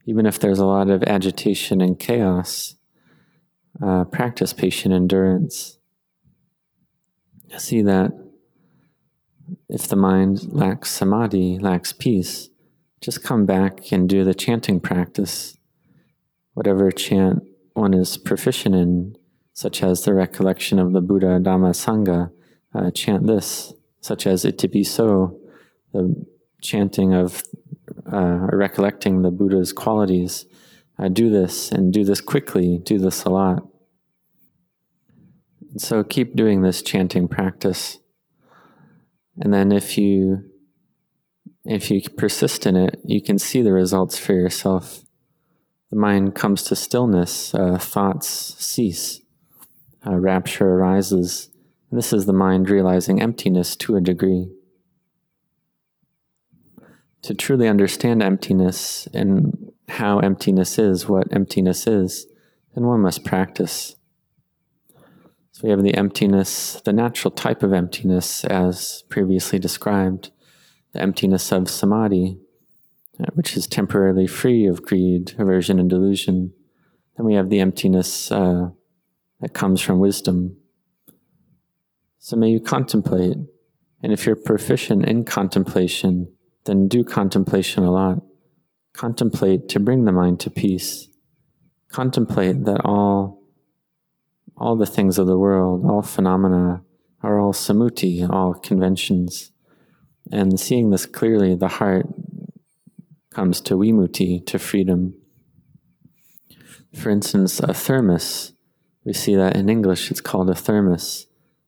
Even 0.07 0.27
if 0.27 0.39
there's 0.39 0.59
a 0.59 0.67
lot 0.67 0.89
of 0.89 1.03
agitation 1.05 1.81
and 1.81 1.99
chaos, 1.99 2.77
uh, 3.85 4.05
practice 4.05 4.53
patient 4.53 4.95
endurance. 4.95 5.79
See 7.59 7.83
that 7.83 8.13
if 9.69 9.87
the 9.87 9.97
mind 9.97 10.53
lacks 10.53 10.91
samadhi, 10.91 11.59
lacks 11.59 11.93
peace, 11.93 12.49
just 13.01 13.23
come 13.23 13.45
back 13.45 13.93
and 13.93 14.09
do 14.09 14.25
the 14.25 14.35
chanting 14.35 14.81
practice. 14.81 15.57
Whatever 16.55 16.91
chant 16.91 17.43
one 17.75 17.95
is 17.95 18.17
proficient 18.17 18.75
in, 18.75 19.17
such 19.53 19.83
as 19.83 20.03
the 20.03 20.15
recollection 20.15 20.79
of 20.79 20.93
the 20.93 21.01
Buddha, 21.01 21.39
Dhamma, 21.41 21.73
Sangha, 21.73 22.31
uh, 22.75 22.91
chant 22.91 23.27
this, 23.27 23.75
such 24.01 24.27
as 24.27 24.45
Itipiso, 24.45 25.39
the 25.93 26.27
chanting 26.61 27.13
of 27.13 27.43
uh, 28.11 28.47
recollecting 28.53 29.23
the 29.23 29.31
Buddha's 29.31 29.73
qualities. 29.73 30.47
Uh, 30.99 31.09
do 31.09 31.31
this 31.31 31.73
and 31.73 31.93
do 31.93 32.05
this 32.05 32.21
quickly, 32.21 32.79
do 32.79 32.99
this 32.99 33.25
a 33.25 33.31
lot. 33.31 33.67
So 35.79 36.05
keep 36.05 36.37
doing 36.37 36.63
this 36.63 36.83
chanting 36.83 37.29
practice. 37.29 37.99
And 39.41 39.53
then 39.53 39.73
if 39.73 39.97
you 39.97 40.51
if 41.65 41.91
you 41.91 42.03
persist 42.17 42.67
in 42.67 42.77
it, 42.77 43.01
you 43.05 43.23
can 43.23 43.39
see 43.39 43.63
the 43.63 43.73
results 43.73 44.19
for 44.19 44.33
yourself. 44.33 45.05
The 45.93 45.99
mind 45.99 46.35
comes 46.35 46.63
to 46.65 46.75
stillness, 46.75 47.55
uh, 47.55 47.77
thoughts 47.77 48.27
cease, 48.27 49.21
uh, 50.07 50.17
rapture 50.17 50.67
arises. 50.67 51.51
And 51.91 51.99
this 51.99 52.15
is 52.15 52.25
the 52.25 52.33
mind 52.33 52.71
realizing 52.71 53.21
emptiness 53.21 53.77
to 53.77 53.97
a 53.97 54.01
degree 54.01 54.49
to 57.21 57.35
truly 57.35 57.69
understand 57.69 58.23
emptiness 58.23 59.07
and 59.13 59.71
how 59.87 60.19
emptiness 60.21 60.79
is, 60.79 61.11
what 61.11 61.31
emptiness 61.31 61.87
is, 61.87 62.27
then 62.75 62.87
one 62.87 63.01
must 63.01 63.23
practice. 63.23 63.97
So 65.51 65.61
we 65.65 65.71
have 65.71 65.83
the 65.83 65.95
emptiness, 65.95 66.81
the 66.87 66.95
natural 66.95 67.33
type 67.33 67.63
of 67.63 67.75
emptiness, 67.75 68.47
as 68.47 69.05
previously 69.11 69.59
described, 69.59 70.31
the 70.95 71.03
emptiness 71.03 71.53
of 71.53 71.69
samadhi, 71.69 72.39
which 73.35 73.57
is 73.57 73.67
temporarily 73.67 74.27
free 74.27 74.67
of 74.67 74.83
greed, 74.83 75.35
aversion, 75.39 75.79
and 75.79 75.89
delusion. 75.89 76.53
Then 77.17 77.27
we 77.27 77.35
have 77.35 77.51
the 77.51 77.61
emptiness 77.61 78.31
uh, 78.31 78.71
that 79.41 79.55
comes 79.55 79.81
from 79.81 79.99
wisdom. 79.99 80.57
So 82.19 82.37
may 82.37 82.49
you 82.49 82.61
contemplate, 82.61 83.37
and 84.03 84.13
if 84.13 84.27
you're 84.27 84.37
proficient 84.37 85.05
in 85.05 85.25
contemplation, 85.25 86.33
then 86.65 86.89
do 86.89 87.03
contemplation 87.03 87.83
a 87.83 87.91
lot. 87.91 88.23
Contemplate 88.93 89.69
to 89.71 89.81
bring 89.81 90.05
the 90.05 90.13
mind 90.13 90.39
to 90.41 90.51
peace. 90.51 91.09
Contemplate 91.89 92.65
that 92.65 92.81
all, 92.85 93.43
all 94.57 94.77
the 94.77 94.87
things 94.87 95.19
of 95.19 95.27
the 95.27 95.39
world, 95.39 95.85
all 95.85 96.03
phenomena, 96.03 96.83
are 97.23 97.41
all 97.41 97.53
samuti, 97.53 98.29
all 98.29 98.55
conventions. 98.55 99.51
And 100.31 100.59
seeing 100.59 100.91
this 100.91 101.07
clearly, 101.07 101.55
the 101.55 101.69
heart 101.69 102.07
comes 103.33 103.61
to 103.63 103.75
vimutti, 103.75 104.45
to 104.47 104.59
freedom. 104.59 105.15
For 106.95 107.11
instance, 107.11 107.61
a 107.61 107.73
thermos, 107.73 108.53
we 109.05 109.13
see 109.13 109.35
that 109.35 109.57
in 109.57 109.69
English 109.69 110.11
it's 110.11 110.21
called 110.21 110.51
a 110.51 110.55
thermos, 110.55 111.27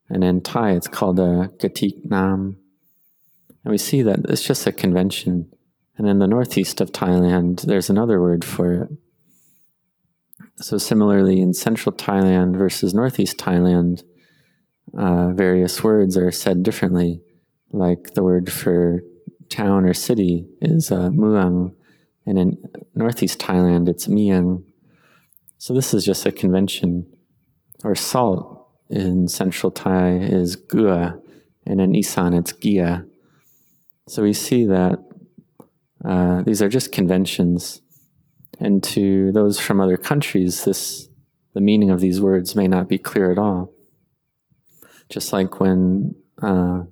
and 0.09 0.23
in 0.23 0.43
Thai 0.43 0.73
it's 0.73 0.89
called 0.89 1.19
a 1.19 1.51
gatik 1.59 2.05
nam. 2.05 2.59
And 3.65 3.73
we 3.73 3.79
see 3.79 4.03
that 4.03 4.21
it's 4.29 4.43
just 4.43 4.67
a 4.67 4.73
convention. 4.73 5.51
And 5.97 6.09
in 6.09 6.19
the 6.19 6.27
northeast 6.27 6.81
of 6.81 6.93
Thailand, 6.93 7.63
there's 7.63 7.89
another 7.89 8.21
word 8.21 8.45
for 8.45 8.73
it. 8.75 8.89
So, 10.57 10.77
similarly, 10.79 11.41
in 11.41 11.55
central 11.55 11.95
Thailand 11.95 12.57
versus 12.57 12.95
northeast 12.95 13.39
Thailand, 13.39 14.03
uh, 14.97 15.31
various 15.31 15.83
words 15.83 16.17
are 16.17 16.31
said 16.31 16.63
differently. 16.63 17.23
Like 17.73 18.15
the 18.15 18.23
word 18.23 18.53
for 18.53 19.03
town 19.49 19.85
or 19.85 19.95
city 19.95 20.47
is 20.61 20.91
uh, 20.91 21.11
muang, 21.11 21.75
and 22.27 22.39
in 22.39 22.59
northeast 22.95 23.39
Thailand, 23.39 23.89
it's 23.89 24.07
miang. 24.07 24.65
So, 25.59 25.75
this 25.75 25.95
is 25.95 26.05
just 26.05 26.27
a 26.27 26.33
convention. 26.33 27.07
Or 27.83 27.95
salt 27.95 28.67
in 28.89 29.29
central 29.29 29.71
Thai 29.71 30.17
is 30.17 30.57
gua, 30.57 31.19
and 31.67 31.81
in 31.81 31.95
Isan, 31.95 32.35
it's 32.35 32.53
gia. 32.53 33.05
So 34.07 34.23
we 34.23 34.33
see 34.33 34.67
that 34.67 34.99
uh, 36.05 36.43
these 36.43 36.61
are 36.61 36.69
just 36.69 36.93
conventions, 36.93 37.81
and 38.61 38.83
to 38.85 39.33
those 39.33 39.59
from 39.59 39.81
other 39.81 39.97
countries, 39.97 40.65
this 40.65 41.09
the 41.55 41.61
meaning 41.61 41.91
of 41.91 42.01
these 42.01 42.21
words 42.21 42.55
may 42.55 42.69
not 42.69 42.89
be 42.89 42.99
clear 42.99 43.31
at 43.31 43.39
all. 43.39 43.73
Just 45.09 45.33
like 45.33 45.61
when 45.61 46.15
uh, 46.43 46.83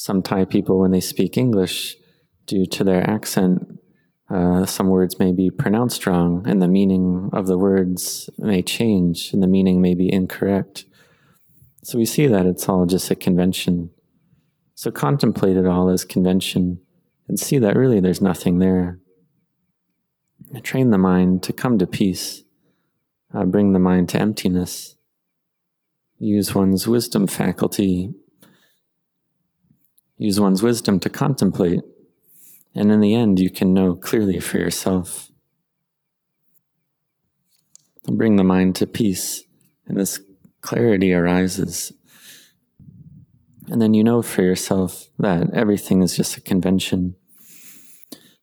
some 0.00 0.22
Thai 0.22 0.46
people, 0.46 0.80
when 0.80 0.92
they 0.92 1.00
speak 1.00 1.36
English, 1.36 1.94
due 2.46 2.64
to 2.64 2.84
their 2.84 3.02
accent, 3.06 3.78
uh, 4.30 4.64
some 4.64 4.88
words 4.88 5.18
may 5.18 5.30
be 5.30 5.50
pronounced 5.50 6.06
wrong, 6.06 6.42
and 6.48 6.62
the 6.62 6.68
meaning 6.68 7.28
of 7.34 7.46
the 7.46 7.58
words 7.58 8.30
may 8.38 8.62
change, 8.62 9.30
and 9.34 9.42
the 9.42 9.46
meaning 9.46 9.82
may 9.82 9.94
be 9.94 10.10
incorrect. 10.10 10.86
So 11.82 11.98
we 11.98 12.06
see 12.06 12.26
that 12.28 12.46
it's 12.46 12.66
all 12.66 12.86
just 12.86 13.10
a 13.10 13.14
convention. 13.14 13.90
So 14.74 14.90
contemplate 14.90 15.58
it 15.58 15.66
all 15.66 15.90
as 15.90 16.06
convention 16.06 16.80
and 17.28 17.38
see 17.38 17.58
that 17.58 17.76
really 17.76 18.00
there's 18.00 18.22
nothing 18.22 18.58
there. 18.58 19.00
Train 20.62 20.92
the 20.92 20.96
mind 20.96 21.42
to 21.42 21.52
come 21.52 21.76
to 21.76 21.86
peace, 21.86 22.42
uh, 23.34 23.44
bring 23.44 23.74
the 23.74 23.78
mind 23.78 24.08
to 24.08 24.18
emptiness. 24.18 24.96
Use 26.18 26.54
one's 26.54 26.88
wisdom 26.88 27.26
faculty, 27.26 28.14
use 30.20 30.38
one's 30.38 30.62
wisdom 30.62 31.00
to 31.00 31.10
contemplate, 31.10 31.80
and 32.74 32.92
in 32.92 33.00
the 33.00 33.14
end, 33.14 33.40
you 33.40 33.50
can 33.50 33.74
know 33.74 33.94
clearly 33.94 34.38
for 34.38 34.58
yourself. 34.58 35.30
Bring 38.04 38.36
the 38.36 38.44
mind 38.44 38.76
to 38.76 38.86
peace, 38.86 39.42
and 39.86 39.96
this 39.96 40.20
clarity 40.60 41.12
arises 41.12 41.92
and 43.70 43.80
then 43.80 43.94
you 43.94 44.02
know 44.02 44.20
for 44.20 44.42
yourself 44.42 45.06
that 45.18 45.54
everything 45.54 46.02
is 46.02 46.16
just 46.16 46.36
a 46.36 46.40
convention. 46.40 47.14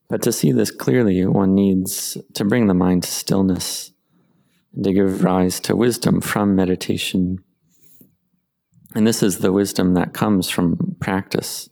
But 0.09 0.21
to 0.21 0.31
see 0.31 0.53
this 0.53 0.71
clearly, 0.71 1.25
one 1.25 1.53
needs 1.53 2.17
to 2.33 2.45
bring 2.45 2.67
the 2.67 2.73
mind 2.73 3.03
to 3.03 3.11
stillness 3.11 3.91
and 4.73 4.85
to 4.85 4.93
give 4.93 5.23
rise 5.23 5.59
to 5.61 5.75
wisdom 5.75 6.21
from 6.21 6.55
meditation. 6.55 7.43
And 8.97 9.05
this 9.05 9.21
is 9.21 9.37
the 9.37 9.51
wisdom 9.51 9.93
that 9.93 10.15
comes 10.15 10.49
from 10.49 10.95
practice, 10.99 11.69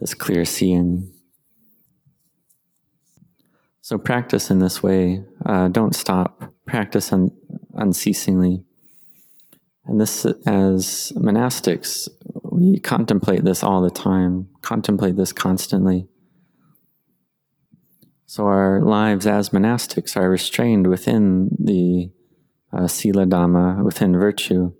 this 0.00 0.14
clear 0.14 0.46
seeing. 0.46 1.12
So 3.82 3.98
practice 3.98 4.50
in 4.50 4.58
this 4.60 4.82
way. 4.82 5.22
Uh, 5.44 5.68
don't 5.68 5.94
stop. 5.94 6.54
Practice 6.64 7.12
un- 7.12 7.36
unceasingly. 7.74 8.64
And 9.84 10.00
this, 10.00 10.24
as 10.46 11.12
monastics, 11.14 12.08
we 12.50 12.80
contemplate 12.80 13.44
this 13.44 13.62
all 13.62 13.82
the 13.82 13.90
time, 13.90 14.48
contemplate 14.62 15.16
this 15.16 15.34
constantly. 15.34 16.08
So 18.24 18.46
our 18.46 18.80
lives 18.80 19.26
as 19.26 19.50
monastics 19.50 20.16
are 20.16 20.30
restrained 20.30 20.86
within 20.86 21.50
the 21.58 22.12
uh, 22.72 22.88
Sila 22.88 23.26
Dhamma, 23.26 23.84
within 23.84 24.16
virtue. 24.16 24.72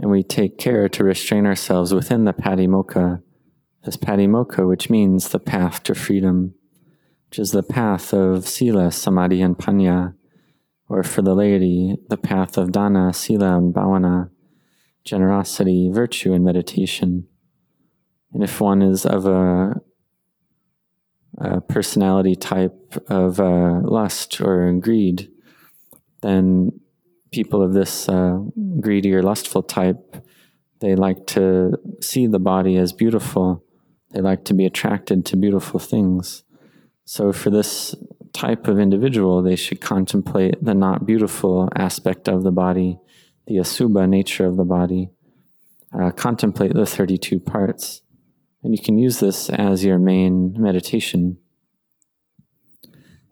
And 0.00 0.10
we 0.10 0.22
take 0.22 0.58
care 0.58 0.88
to 0.88 1.04
restrain 1.04 1.44
ourselves 1.44 1.92
within 1.92 2.24
the 2.24 2.32
Patimokkha, 2.32 3.20
this 3.84 3.96
Patimokkha, 3.96 4.66
which 4.68 4.88
means 4.88 5.28
the 5.28 5.40
path 5.40 5.82
to 5.84 5.94
freedom, 5.94 6.54
which 7.28 7.40
is 7.40 7.50
the 7.50 7.64
path 7.64 8.14
of 8.14 8.46
Sila, 8.46 8.92
Samadhi, 8.92 9.42
and 9.42 9.58
Panya, 9.58 10.14
or 10.88 11.02
for 11.02 11.22
the 11.22 11.34
laity, 11.34 11.96
the 12.08 12.16
path 12.16 12.56
of 12.56 12.70
Dana, 12.70 13.12
Sila, 13.12 13.58
and 13.58 13.74
Bhavana, 13.74 14.30
generosity, 15.04 15.90
virtue, 15.92 16.32
and 16.32 16.44
meditation. 16.44 17.26
And 18.32 18.44
if 18.44 18.60
one 18.60 18.82
is 18.82 19.04
of 19.04 19.26
a, 19.26 19.80
a 21.38 21.60
personality 21.62 22.36
type 22.36 23.02
of 23.08 23.40
uh, 23.40 23.80
lust 23.82 24.40
or 24.40 24.72
greed, 24.74 25.28
then 26.22 26.77
people 27.30 27.62
of 27.62 27.72
this 27.72 28.08
uh, 28.08 28.38
greedy 28.80 29.12
or 29.14 29.22
lustful 29.22 29.62
type, 29.62 30.16
they 30.80 30.94
like 30.94 31.26
to 31.28 31.76
see 32.00 32.26
the 32.26 32.38
body 32.38 32.76
as 32.76 32.92
beautiful. 32.92 33.64
They 34.10 34.20
like 34.20 34.44
to 34.46 34.54
be 34.54 34.64
attracted 34.64 35.26
to 35.26 35.36
beautiful 35.36 35.80
things. 35.80 36.44
So, 37.04 37.32
for 37.32 37.50
this 37.50 37.94
type 38.32 38.68
of 38.68 38.78
individual, 38.78 39.42
they 39.42 39.56
should 39.56 39.80
contemplate 39.80 40.62
the 40.62 40.74
not 40.74 41.06
beautiful 41.06 41.68
aspect 41.74 42.28
of 42.28 42.42
the 42.42 42.52
body, 42.52 42.98
the 43.46 43.56
asubha 43.56 44.08
nature 44.08 44.46
of 44.46 44.56
the 44.56 44.64
body. 44.64 45.10
Uh, 45.92 46.10
contemplate 46.10 46.74
the 46.74 46.84
32 46.84 47.40
parts. 47.40 48.02
And 48.62 48.76
you 48.76 48.82
can 48.82 48.98
use 48.98 49.20
this 49.20 49.48
as 49.48 49.84
your 49.84 49.98
main 49.98 50.54
meditation. 50.58 51.38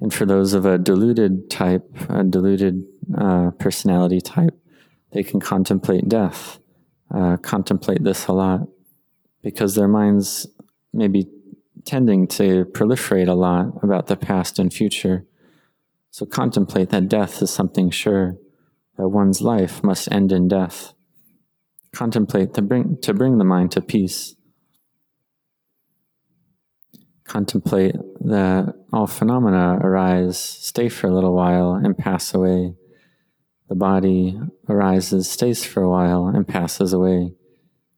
And 0.01 0.13
for 0.13 0.25
those 0.25 0.55
of 0.55 0.65
a 0.65 0.79
deluded 0.79 1.51
type, 1.51 1.89
a 2.09 2.25
deluded 2.25 2.83
uh, 3.17 3.51
personality 3.59 4.21
type, 4.21 4.59
they 5.13 5.23
can 5.23 5.41
contemplate 5.41 6.09
death, 6.09 6.59
uh, 7.15 7.37
contemplate 7.39 8.03
this 8.03 8.27
a 8.27 8.33
lot, 8.33 8.61
because 9.43 9.75
their 9.75 9.89
minds 9.89 10.47
may 10.93 11.09
be 11.09 11.29
tending 11.85 12.27
to 12.27 12.65
proliferate 12.67 13.29
a 13.29 13.35
lot 13.35 13.67
about 13.83 14.07
the 14.09 14.17
past 14.17 14.59
and 14.59 14.73
future. 14.73 15.25
So 16.11 16.27
contemplate 16.27 16.89
that 16.91 17.09
death 17.09 17.43
is 17.43 17.51
something 17.51 17.91
sure, 17.91 18.37
that 18.97 19.09
one's 19.09 19.41
life 19.41 19.85
must 19.85 20.11
end 20.11 20.33
in 20.33 20.49
death. 20.49 20.95
Contemplate 21.93 22.55
to 22.55 22.63
bring, 22.63 22.99
to 23.03 23.15
bring 23.15 23.39
the 23.39 23.45
mind 23.45 23.71
to 23.73 23.81
peace. 23.81 24.35
Contemplate 27.25 27.97
that 28.21 28.75
all 28.93 29.07
phenomena 29.07 29.79
arise, 29.81 30.39
stay 30.39 30.89
for 30.89 31.07
a 31.09 31.15
little 31.15 31.35
while, 31.35 31.75
and 31.75 31.97
pass 31.97 32.35
away. 32.35 32.75
The 33.69 33.75
body 33.75 34.39
arises, 34.69 35.29
stays 35.29 35.65
for 35.65 35.83
a 35.83 35.91
while, 35.91 36.29
and 36.29 36.47
passes 36.47 36.93
away. 36.93 37.33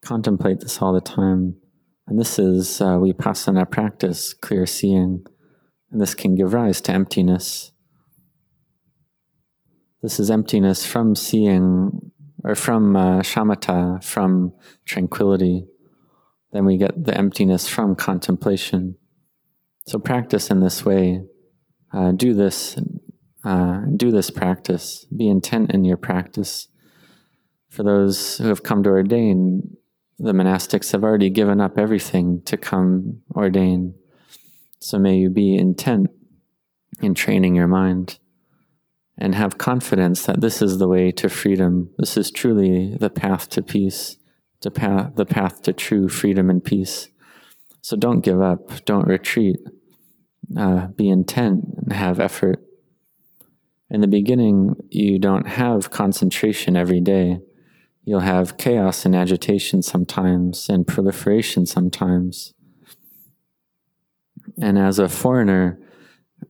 Contemplate 0.00 0.60
this 0.60 0.80
all 0.80 0.92
the 0.92 1.00
time. 1.00 1.56
And 2.06 2.18
this 2.18 2.38
is 2.38 2.80
uh, 2.80 2.96
vipassana 2.98 3.70
practice, 3.70 4.32
clear 4.32 4.64
seeing. 4.64 5.26
And 5.90 6.00
this 6.00 6.14
can 6.14 6.34
give 6.34 6.54
rise 6.54 6.80
to 6.82 6.92
emptiness. 6.92 7.72
This 10.02 10.18
is 10.18 10.30
emptiness 10.30 10.86
from 10.86 11.14
seeing, 11.14 12.12
or 12.44 12.54
from 12.54 12.96
uh, 12.96 13.20
shamatha, 13.20 14.02
from 14.02 14.54
tranquility. 14.86 15.66
Then 16.52 16.64
we 16.64 16.78
get 16.78 17.04
the 17.04 17.16
emptiness 17.16 17.68
from 17.68 17.94
contemplation. 17.94 18.96
So 19.86 19.98
practice 19.98 20.50
in 20.50 20.60
this 20.60 20.84
way. 20.84 21.24
Uh, 21.92 22.12
do 22.12 22.32
this. 22.32 22.78
Uh, 23.48 23.80
do 23.96 24.10
this 24.10 24.28
practice. 24.28 25.06
Be 25.06 25.26
intent 25.26 25.72
in 25.72 25.82
your 25.82 25.96
practice. 25.96 26.68
For 27.70 27.82
those 27.82 28.36
who 28.36 28.48
have 28.48 28.62
come 28.62 28.82
to 28.82 28.90
ordain, 28.90 29.74
the 30.18 30.34
monastics 30.34 30.92
have 30.92 31.02
already 31.02 31.30
given 31.30 31.58
up 31.58 31.78
everything 31.78 32.42
to 32.42 32.58
come 32.58 33.22
ordain. 33.34 33.94
So 34.80 34.98
may 34.98 35.16
you 35.16 35.30
be 35.30 35.56
intent 35.56 36.08
in 37.00 37.14
training 37.14 37.54
your 37.54 37.68
mind 37.68 38.18
and 39.16 39.34
have 39.34 39.56
confidence 39.56 40.26
that 40.26 40.42
this 40.42 40.60
is 40.60 40.76
the 40.76 40.88
way 40.88 41.10
to 41.12 41.30
freedom. 41.30 41.88
This 41.96 42.18
is 42.18 42.30
truly 42.30 42.98
the 43.00 43.08
path 43.08 43.48
to 43.50 43.62
peace, 43.62 44.18
to 44.60 44.68
the 44.68 45.26
path 45.26 45.62
to 45.62 45.72
true 45.72 46.10
freedom 46.10 46.50
and 46.50 46.62
peace. 46.62 47.08
So 47.80 47.96
don't 47.96 48.20
give 48.20 48.42
up, 48.42 48.84
don't 48.84 49.08
retreat. 49.08 49.56
Uh, 50.54 50.88
be 50.88 51.08
intent 51.08 51.64
and 51.78 51.94
have 51.94 52.20
effort. 52.20 52.67
In 53.90 54.00
the 54.00 54.06
beginning, 54.06 54.76
you 54.90 55.18
don't 55.18 55.48
have 55.48 55.90
concentration 55.90 56.76
every 56.76 57.00
day. 57.00 57.40
You'll 58.04 58.20
have 58.20 58.58
chaos 58.58 59.06
and 59.06 59.14
agitation 59.16 59.82
sometimes, 59.82 60.68
and 60.68 60.86
proliferation 60.86 61.66
sometimes. 61.66 62.54
And 64.60 64.78
as 64.78 64.98
a 64.98 65.08
foreigner, 65.08 65.78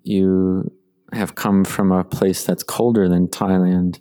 you 0.03 0.73
have 1.13 1.35
come 1.35 1.65
from 1.65 1.93
a 1.93 2.05
place 2.05 2.45
that's 2.45 2.63
colder 2.63 3.09
than 3.09 3.29
Thailand. 3.29 4.01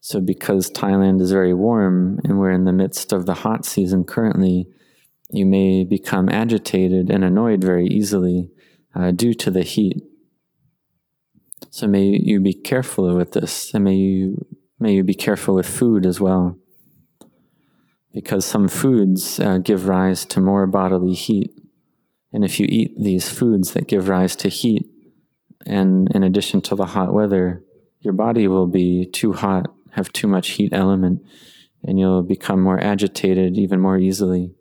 So, 0.00 0.20
because 0.20 0.70
Thailand 0.70 1.20
is 1.20 1.32
very 1.32 1.54
warm 1.54 2.20
and 2.24 2.38
we're 2.38 2.50
in 2.50 2.64
the 2.64 2.72
midst 2.72 3.12
of 3.12 3.26
the 3.26 3.34
hot 3.34 3.64
season 3.64 4.04
currently, 4.04 4.68
you 5.30 5.46
may 5.46 5.84
become 5.84 6.28
agitated 6.28 7.10
and 7.10 7.24
annoyed 7.24 7.64
very 7.64 7.86
easily 7.86 8.50
uh, 8.94 9.10
due 9.10 9.34
to 9.34 9.50
the 9.50 9.62
heat. 9.62 10.02
So, 11.70 11.86
may 11.86 12.04
you 12.04 12.40
be 12.40 12.54
careful 12.54 13.14
with 13.14 13.32
this, 13.32 13.74
and 13.74 13.84
may 13.84 13.94
you 13.94 14.46
may 14.78 14.94
you 14.94 15.04
be 15.04 15.14
careful 15.14 15.54
with 15.54 15.66
food 15.66 16.06
as 16.06 16.20
well 16.20 16.58
because 18.16 18.46
some 18.46 18.66
foods 18.66 19.38
uh, 19.40 19.58
give 19.58 19.86
rise 19.86 20.24
to 20.24 20.40
more 20.40 20.66
bodily 20.66 21.12
heat. 21.12 21.54
And 22.32 22.46
if 22.46 22.58
you 22.58 22.66
eat 22.66 22.94
these 22.98 23.28
foods 23.28 23.74
that 23.74 23.88
give 23.88 24.08
rise 24.08 24.34
to 24.36 24.48
heat, 24.48 24.86
and 25.66 26.10
in 26.14 26.22
addition 26.22 26.62
to 26.62 26.74
the 26.74 26.86
hot 26.86 27.12
weather, 27.12 27.62
your 28.00 28.14
body 28.14 28.48
will 28.48 28.68
be 28.68 29.04
too 29.04 29.34
hot, 29.34 29.66
have 29.90 30.10
too 30.14 30.26
much 30.26 30.52
heat 30.52 30.72
element, 30.72 31.26
and 31.82 31.98
you'll 31.98 32.22
become 32.22 32.62
more 32.62 32.80
agitated 32.82 33.58
even 33.58 33.80
more 33.80 33.98
easily. 33.98 34.54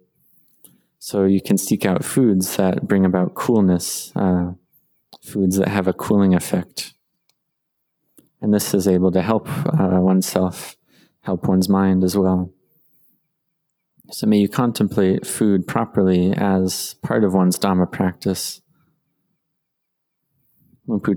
So 0.99 1.23
you 1.23 1.41
can 1.41 1.57
seek 1.57 1.85
out 1.85 2.03
foods 2.03 2.57
that 2.57 2.85
bring 2.85 3.05
about 3.05 3.35
coolness, 3.35 4.11
uh, 4.17 4.51
foods 5.23 5.55
that 5.55 5.69
have 5.69 5.87
a 5.87 5.93
cooling 5.93 6.35
effect. 6.35 6.94
And 8.41 8.53
this 8.53 8.73
is 8.73 8.87
able 8.87 9.11
to 9.11 9.21
help 9.21 9.47
uh, 9.49 9.99
oneself, 9.99 10.75
help 11.21 11.47
one's 11.47 11.69
mind 11.69 12.03
as 12.03 12.17
well. 12.17 12.51
So 14.11 14.27
may 14.27 14.37
you 14.37 14.47
contemplate 14.47 15.25
food 15.25 15.67
properly 15.67 16.31
as 16.31 16.95
part 17.01 17.23
of 17.23 17.33
one's 17.33 17.57
Dhamma 17.57 17.91
practice. 17.91 18.61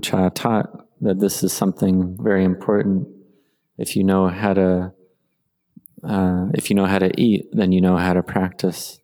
Chah 0.01 0.29
taught 0.29 0.87
that 1.01 1.19
this 1.19 1.43
is 1.43 1.53
something 1.53 2.17
very 2.19 2.43
important. 2.43 3.07
If 3.77 3.95
you 3.95 4.03
know 4.03 4.27
how 4.27 4.53
to, 4.53 4.93
uh, 6.03 6.45
if 6.55 6.69
you 6.69 6.75
know 6.75 6.85
how 6.85 6.97
to 6.99 7.11
eat, 7.21 7.45
then 7.51 7.71
you 7.71 7.79
know 7.79 7.97
how 7.97 8.13
to 8.13 8.23
practice. 8.23 8.99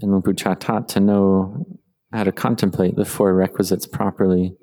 And 0.00 0.24
Chah 0.38 0.54
taught 0.54 0.88
to 0.90 1.00
know 1.00 1.66
how 2.12 2.24
to 2.24 2.32
contemplate 2.32 2.96
the 2.96 3.04
four 3.04 3.34
requisites 3.34 3.86
properly, 3.86 4.56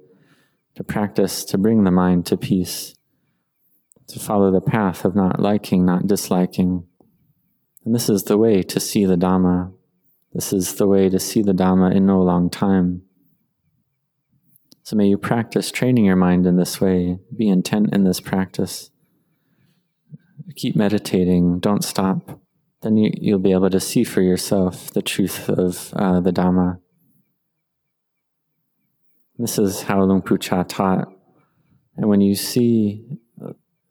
to 0.77 0.83
practice 0.83 1.43
to 1.43 1.57
bring 1.57 1.83
the 1.83 1.91
mind 1.91 2.25
to 2.27 2.37
peace, 2.37 2.95
to 4.07 4.19
follow 4.19 4.51
the 4.51 4.61
path 4.61 5.03
of 5.03 5.15
not 5.15 5.39
liking, 5.39 5.85
not 5.85 6.07
disliking 6.07 6.87
and 7.87 7.95
this 7.95 8.09
is 8.09 8.23
the 8.23 8.37
way 8.37 8.63
to 8.63 8.81
see 8.81 9.05
the 9.05 9.15
Dhamma. 9.15 9.71
This 10.33 10.51
is 10.51 10.75
the 10.75 10.87
way 10.87 11.07
to 11.07 11.21
see 11.21 11.41
the 11.41 11.53
Dhamma 11.53 11.95
in 11.95 12.05
no 12.05 12.21
long 12.21 12.49
time. 12.49 13.03
So 14.83 14.97
may 14.97 15.07
you 15.07 15.17
practice 15.17 15.71
training 15.71 16.03
your 16.03 16.17
mind 16.17 16.45
in 16.45 16.57
this 16.57 16.81
way. 16.81 17.19
Be 17.33 17.47
intent 17.47 17.93
in 17.93 18.03
this 18.03 18.19
practice. 18.19 18.91
Keep 20.57 20.75
meditating. 20.75 21.61
Don't 21.61 21.81
stop. 21.81 22.41
Then 22.81 22.97
you, 22.97 23.09
you'll 23.13 23.39
be 23.39 23.53
able 23.53 23.69
to 23.69 23.79
see 23.79 24.03
for 24.03 24.21
yourself 24.21 24.91
the 24.91 25.01
truth 25.01 25.47
of 25.47 25.93
uh, 25.93 26.19
the 26.19 26.33
Dhamma. 26.33 26.81
This 29.37 29.59
is 29.59 29.83
how 29.83 30.03
Luang 30.03 30.21
Pu 30.21 30.37
Chah 30.37 30.63
taught. 30.63 31.07
And 31.95 32.07
when 32.07 32.21
you 32.21 32.35
see 32.35 33.05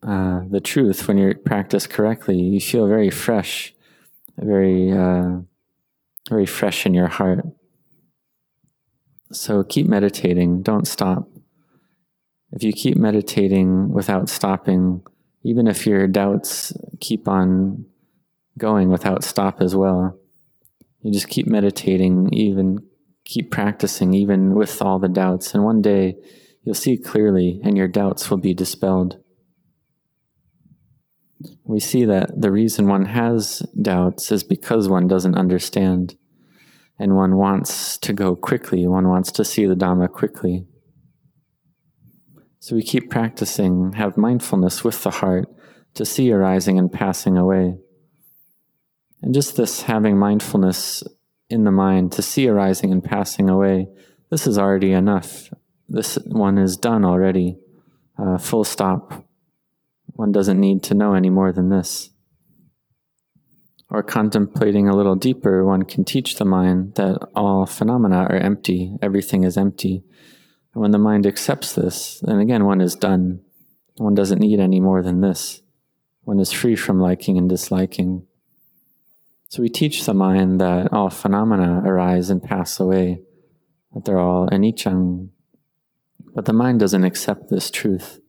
uh, 0.02 0.40
the 0.48 0.60
truth, 0.60 1.08
when 1.08 1.18
you 1.18 1.34
practice 1.34 1.86
correctly, 1.86 2.38
you 2.38 2.60
feel 2.60 2.86
very 2.86 3.10
fresh 3.10 3.74
very, 4.38 4.92
uh, 4.92 5.38
very 6.28 6.46
fresh 6.46 6.86
in 6.86 6.94
your 6.94 7.08
heart. 7.08 7.44
So 9.32 9.64
keep 9.64 9.86
meditating, 9.86 10.62
don't 10.62 10.86
stop. 10.86 11.28
If 12.52 12.62
you 12.62 12.72
keep 12.72 12.96
meditating 12.96 13.92
without 13.92 14.28
stopping, 14.28 15.02
even 15.42 15.66
if 15.66 15.86
your 15.86 16.06
doubts 16.06 16.72
keep 17.00 17.28
on 17.28 17.86
going 18.58 18.88
without 18.88 19.24
stop 19.24 19.60
as 19.60 19.74
well. 19.74 20.18
You 21.02 21.12
just 21.12 21.28
keep 21.28 21.46
meditating, 21.46 22.32
even 22.32 22.78
keep 23.26 23.50
practicing, 23.50 24.14
even 24.14 24.54
with 24.54 24.80
all 24.80 24.98
the 24.98 25.08
doubts. 25.08 25.52
And 25.52 25.64
one 25.64 25.82
day 25.82 26.14
you'll 26.62 26.74
see 26.74 26.96
clearly, 26.96 27.60
and 27.62 27.76
your 27.76 27.88
doubts 27.88 28.30
will 28.30 28.38
be 28.38 28.54
dispelled. 28.54 29.18
We 31.64 31.80
see 31.80 32.04
that 32.06 32.40
the 32.40 32.50
reason 32.50 32.88
one 32.88 33.04
has 33.04 33.58
doubts 33.80 34.32
is 34.32 34.42
because 34.42 34.88
one 34.88 35.06
doesn't 35.06 35.36
understand, 35.36 36.16
and 36.98 37.16
one 37.16 37.36
wants 37.36 37.98
to 37.98 38.12
go 38.12 38.36
quickly, 38.36 38.86
one 38.86 39.08
wants 39.08 39.30
to 39.32 39.44
see 39.44 39.66
the 39.66 39.74
Dhamma 39.74 40.10
quickly. 40.10 40.66
So 42.60 42.74
we 42.74 42.82
keep 42.82 43.10
practicing, 43.10 43.92
have 43.92 44.16
mindfulness 44.16 44.82
with 44.82 45.02
the 45.02 45.10
heart 45.10 45.48
to 45.94 46.04
see 46.04 46.32
arising 46.32 46.78
and 46.78 46.90
passing 46.90 47.36
away. 47.36 47.76
And 49.22 49.34
just 49.34 49.56
this 49.56 49.82
having 49.82 50.18
mindfulness 50.18 51.02
in 51.48 51.64
the 51.64 51.70
mind 51.70 52.12
to 52.12 52.22
see 52.22 52.48
arising 52.48 52.92
and 52.92 53.02
passing 53.02 53.48
away, 53.48 53.88
this 54.30 54.46
is 54.46 54.58
already 54.58 54.92
enough. 54.92 55.50
This 55.88 56.16
one 56.26 56.58
is 56.58 56.76
done 56.76 57.04
already. 57.04 57.58
Uh, 58.18 58.38
full 58.38 58.64
stop. 58.64 59.24
One 60.14 60.32
doesn't 60.32 60.58
need 60.58 60.82
to 60.84 60.94
know 60.94 61.14
any 61.14 61.30
more 61.30 61.52
than 61.52 61.68
this. 61.68 62.10
Or 63.88 64.02
contemplating 64.02 64.88
a 64.88 64.96
little 64.96 65.14
deeper, 65.14 65.64
one 65.64 65.84
can 65.84 66.04
teach 66.04 66.36
the 66.36 66.44
mind 66.44 66.96
that 66.96 67.18
all 67.36 67.66
phenomena 67.66 68.26
are 68.28 68.36
empty, 68.36 68.96
everything 69.00 69.44
is 69.44 69.56
empty. 69.56 70.02
And 70.74 70.82
when 70.82 70.90
the 70.90 70.98
mind 70.98 71.24
accepts 71.24 71.74
this, 71.74 72.20
then 72.20 72.40
again 72.40 72.64
one 72.64 72.80
is 72.80 72.96
done. 72.96 73.42
One 73.96 74.14
doesn't 74.14 74.40
need 74.40 74.58
any 74.58 74.80
more 74.80 75.02
than 75.02 75.20
this. 75.20 75.62
One 76.22 76.40
is 76.40 76.50
free 76.50 76.74
from 76.74 76.98
liking 76.98 77.38
and 77.38 77.48
disliking. 77.48 78.26
So 79.48 79.62
we 79.62 79.68
teach 79.68 80.04
the 80.04 80.14
mind 80.14 80.60
that 80.60 80.92
all 80.92 81.08
phenomena 81.08 81.82
arise 81.84 82.30
and 82.30 82.42
pass 82.42 82.80
away, 82.80 83.20
that 83.94 84.04
they're 84.04 84.18
all 84.18 84.48
anicca. 84.48 85.28
But 86.34 86.46
the 86.46 86.52
mind 86.52 86.80
doesn't 86.80 87.04
accept 87.04 87.48
this 87.48 87.70
truth 87.70 88.20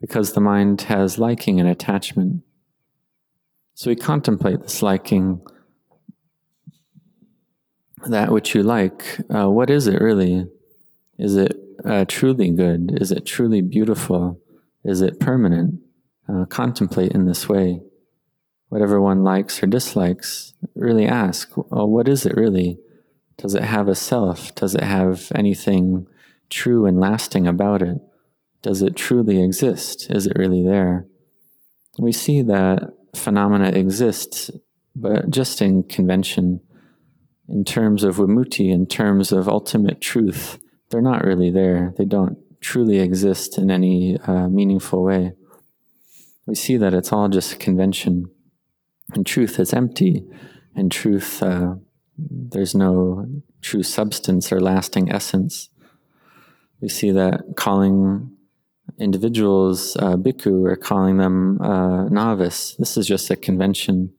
because 0.00 0.32
the 0.32 0.40
mind 0.40 0.82
has 0.82 1.18
liking 1.18 1.60
and 1.60 1.68
attachment. 1.68 2.42
So 3.74 3.90
we 3.90 3.96
contemplate 3.96 4.62
this 4.62 4.82
liking, 4.82 5.42
that 8.06 8.32
which 8.32 8.54
you 8.54 8.62
like. 8.62 9.20
Uh, 9.32 9.50
what 9.50 9.70
is 9.70 9.86
it 9.86 10.00
really? 10.00 10.46
Is 11.18 11.36
it 11.36 11.56
uh, 11.84 12.06
truly 12.08 12.50
good? 12.50 12.98
Is 13.00 13.12
it 13.12 13.26
truly 13.26 13.60
beautiful? 13.60 14.40
Is 14.82 15.02
it 15.02 15.20
permanent? 15.20 15.80
Uh, 16.28 16.46
contemplate 16.46 17.12
in 17.12 17.26
this 17.26 17.48
way 17.48 17.82
whatever 18.72 19.02
one 19.02 19.22
likes 19.22 19.62
or 19.62 19.66
dislikes, 19.66 20.54
really 20.74 21.06
ask, 21.06 21.54
well, 21.56 21.86
what 21.86 22.08
is 22.08 22.24
it 22.24 22.34
really? 22.34 22.78
Does 23.36 23.54
it 23.54 23.64
have 23.64 23.86
a 23.86 23.94
self? 23.94 24.54
Does 24.54 24.74
it 24.74 24.82
have 24.82 25.30
anything 25.34 26.06
true 26.48 26.86
and 26.86 26.98
lasting 26.98 27.46
about 27.46 27.82
it? 27.82 27.98
Does 28.62 28.80
it 28.80 28.96
truly 28.96 29.42
exist? 29.42 30.10
Is 30.10 30.26
it 30.26 30.38
really 30.38 30.64
there? 30.64 31.04
We 31.98 32.12
see 32.12 32.40
that 32.40 32.94
phenomena 33.14 33.68
exist, 33.68 34.50
but 34.96 35.28
just 35.28 35.60
in 35.60 35.82
convention. 35.82 36.62
In 37.50 37.66
terms 37.66 38.04
of 38.04 38.16
Vimutti, 38.16 38.72
in 38.72 38.86
terms 38.86 39.32
of 39.32 39.50
ultimate 39.50 40.00
truth, 40.00 40.58
they're 40.88 41.02
not 41.02 41.24
really 41.24 41.50
there. 41.50 41.92
They 41.98 42.06
don't 42.06 42.38
truly 42.62 43.00
exist 43.00 43.58
in 43.58 43.70
any 43.70 44.18
uh, 44.20 44.48
meaningful 44.48 45.02
way. 45.02 45.34
We 46.46 46.54
see 46.54 46.78
that 46.78 46.94
it's 46.94 47.12
all 47.12 47.28
just 47.28 47.60
convention. 47.60 48.30
And 49.14 49.26
truth 49.26 49.58
is 49.58 49.72
empty, 49.72 50.24
and 50.74 50.90
truth, 50.90 51.42
uh, 51.42 51.74
there's 52.16 52.74
no 52.74 53.26
true 53.60 53.82
substance 53.82 54.52
or 54.52 54.60
lasting 54.60 55.10
essence. 55.12 55.68
We 56.80 56.88
see 56.88 57.10
that 57.12 57.54
calling 57.56 58.32
individuals 58.98 59.96
uh, 59.96 60.16
bhikkhu 60.16 60.70
or 60.70 60.76
calling 60.76 61.18
them 61.18 61.60
uh, 61.60 62.08
novice, 62.08 62.74
this 62.78 62.96
is 62.96 63.06
just 63.06 63.30
a 63.30 63.36
convention 63.36 64.12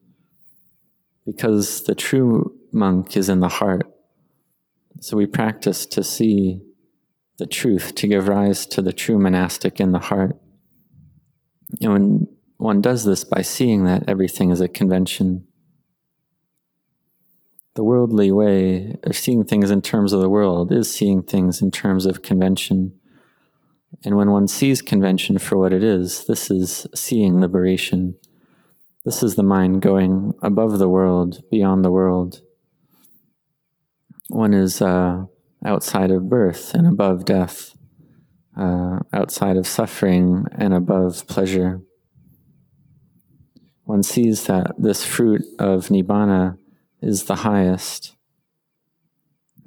because 1.25 1.84
the 1.84 1.95
true 1.95 2.58
monk 2.71 3.15
is 3.15 3.29
in 3.29 3.39
the 3.39 3.49
heart. 3.49 3.88
So 4.99 5.17
we 5.17 5.25
practice 5.25 5.86
to 5.88 6.03
see 6.03 6.62
the 7.38 7.45
truth, 7.45 7.95
to 7.95 8.08
give 8.08 8.27
rise 8.27 8.65
to 8.67 8.82
the 8.82 8.93
true 8.93 9.17
monastic 9.17 9.79
in 9.79 9.91
the 9.91 9.99
heart. 9.99 10.39
And 11.82 11.91
when 11.93 12.27
one 12.63 12.80
does 12.80 13.04
this 13.04 13.26
by 13.26 13.41
seeing 13.41 13.84
that 13.84 14.08
everything 14.08 14.49
is 14.49 14.62
a 14.62 14.69
convention. 14.69 15.45
The 17.76 17.84
worldly 17.84 18.32
way 18.32 18.95
of 19.04 19.17
seeing 19.17 19.43
things 19.43 19.69
in 19.69 19.82
terms 19.82 20.13
of 20.13 20.21
the 20.21 20.30
world 20.30 20.71
is 20.71 20.89
seeing 20.89 21.23
things 21.23 21.62
in 21.62 21.71
terms 21.71 22.06
of 22.06 22.21
convention. 22.21 22.93
And 24.06 24.15
when 24.15 24.32
one 24.32 24.47
sees 24.47 24.82
convention 24.82 25.39
for 25.39 25.58
what 25.58 25.73
it 25.73 25.84
is, 25.84 26.26
this 26.26 26.49
is 26.49 26.88
seeing 26.95 27.41
liberation. 27.41 28.15
This 29.04 29.23
is 29.23 29.36
the 29.36 29.43
mind 29.43 29.82
going 29.82 30.34
above 30.41 30.80
the 30.80 30.88
world, 30.88 31.43
beyond 31.52 31.84
the 31.84 31.91
world. 31.91 32.39
One 34.30 34.54
is 34.54 34.82
uh, 34.82 35.26
outside 35.65 36.12
of 36.12 36.30
birth 36.30 36.73
and 36.73 36.88
above 36.88 37.26
death, 37.26 37.76
uh, 38.56 38.99
outside 39.12 39.58
of 39.58 39.67
suffering 39.67 40.45
and 40.58 40.73
above 40.73 41.28
pleasure 41.28 41.82
one 43.86 44.04
sees 44.04 44.46
that 44.46 44.74
this 44.78 45.06
fruit 45.06 45.43
of 45.60 45.88
Nibbana 45.88 46.58
is 47.02 47.26
the 47.26 47.36
highest. 47.36 48.15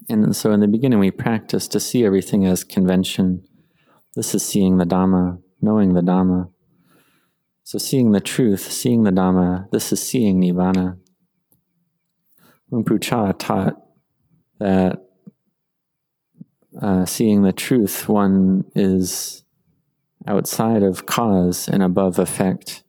And 0.09 0.35
so 0.35 0.53
in 0.53 0.61
the 0.61 0.69
beginning, 0.69 0.99
we 0.99 1.11
practice 1.11 1.69
to 1.69 1.81
see 1.81 2.05
everything 2.05 2.47
as 2.47 2.65
convention. 2.65 3.45
This 4.15 4.35
is 4.35 4.43
seeing 4.45 4.79
the 4.79 4.85
Dhamma, 4.85 5.41
knowing 5.61 5.95
the 5.95 6.01
Dhamma. 6.01 6.51
So 7.65 7.79
seeing 7.79 8.13
the 8.13 8.21
truth, 8.21 8.71
seeing 8.71 9.03
the 9.03 9.11
Dhamma, 9.11 9.71
this 9.71 9.93
is 9.93 10.01
seeing 10.01 10.41
Nibbana. 10.41 10.99
Luang 12.71 12.99
Chah 13.01 13.33
taught 13.33 13.77
that 14.59 15.03
uh, 16.81 17.05
seeing 17.05 17.43
the 17.43 17.53
truth, 17.53 18.09
one 18.09 18.65
is 18.75 19.45
outside 20.27 20.83
of 20.83 21.07
cause 21.07 21.69
and 21.69 21.83
above 21.83 22.19
effect. 22.19 22.83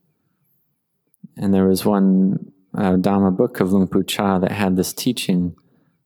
And 1.37 1.53
there 1.53 1.67
was 1.67 1.85
one 1.85 2.51
uh, 2.75 2.93
Dhamma 2.93 3.35
book 3.35 3.59
of 3.59 3.71
Luang 3.71 3.87
Pu 3.87 4.03
Chah 4.03 4.39
that 4.39 4.51
had 4.51 4.75
this 4.75 4.93
teaching 4.93 5.55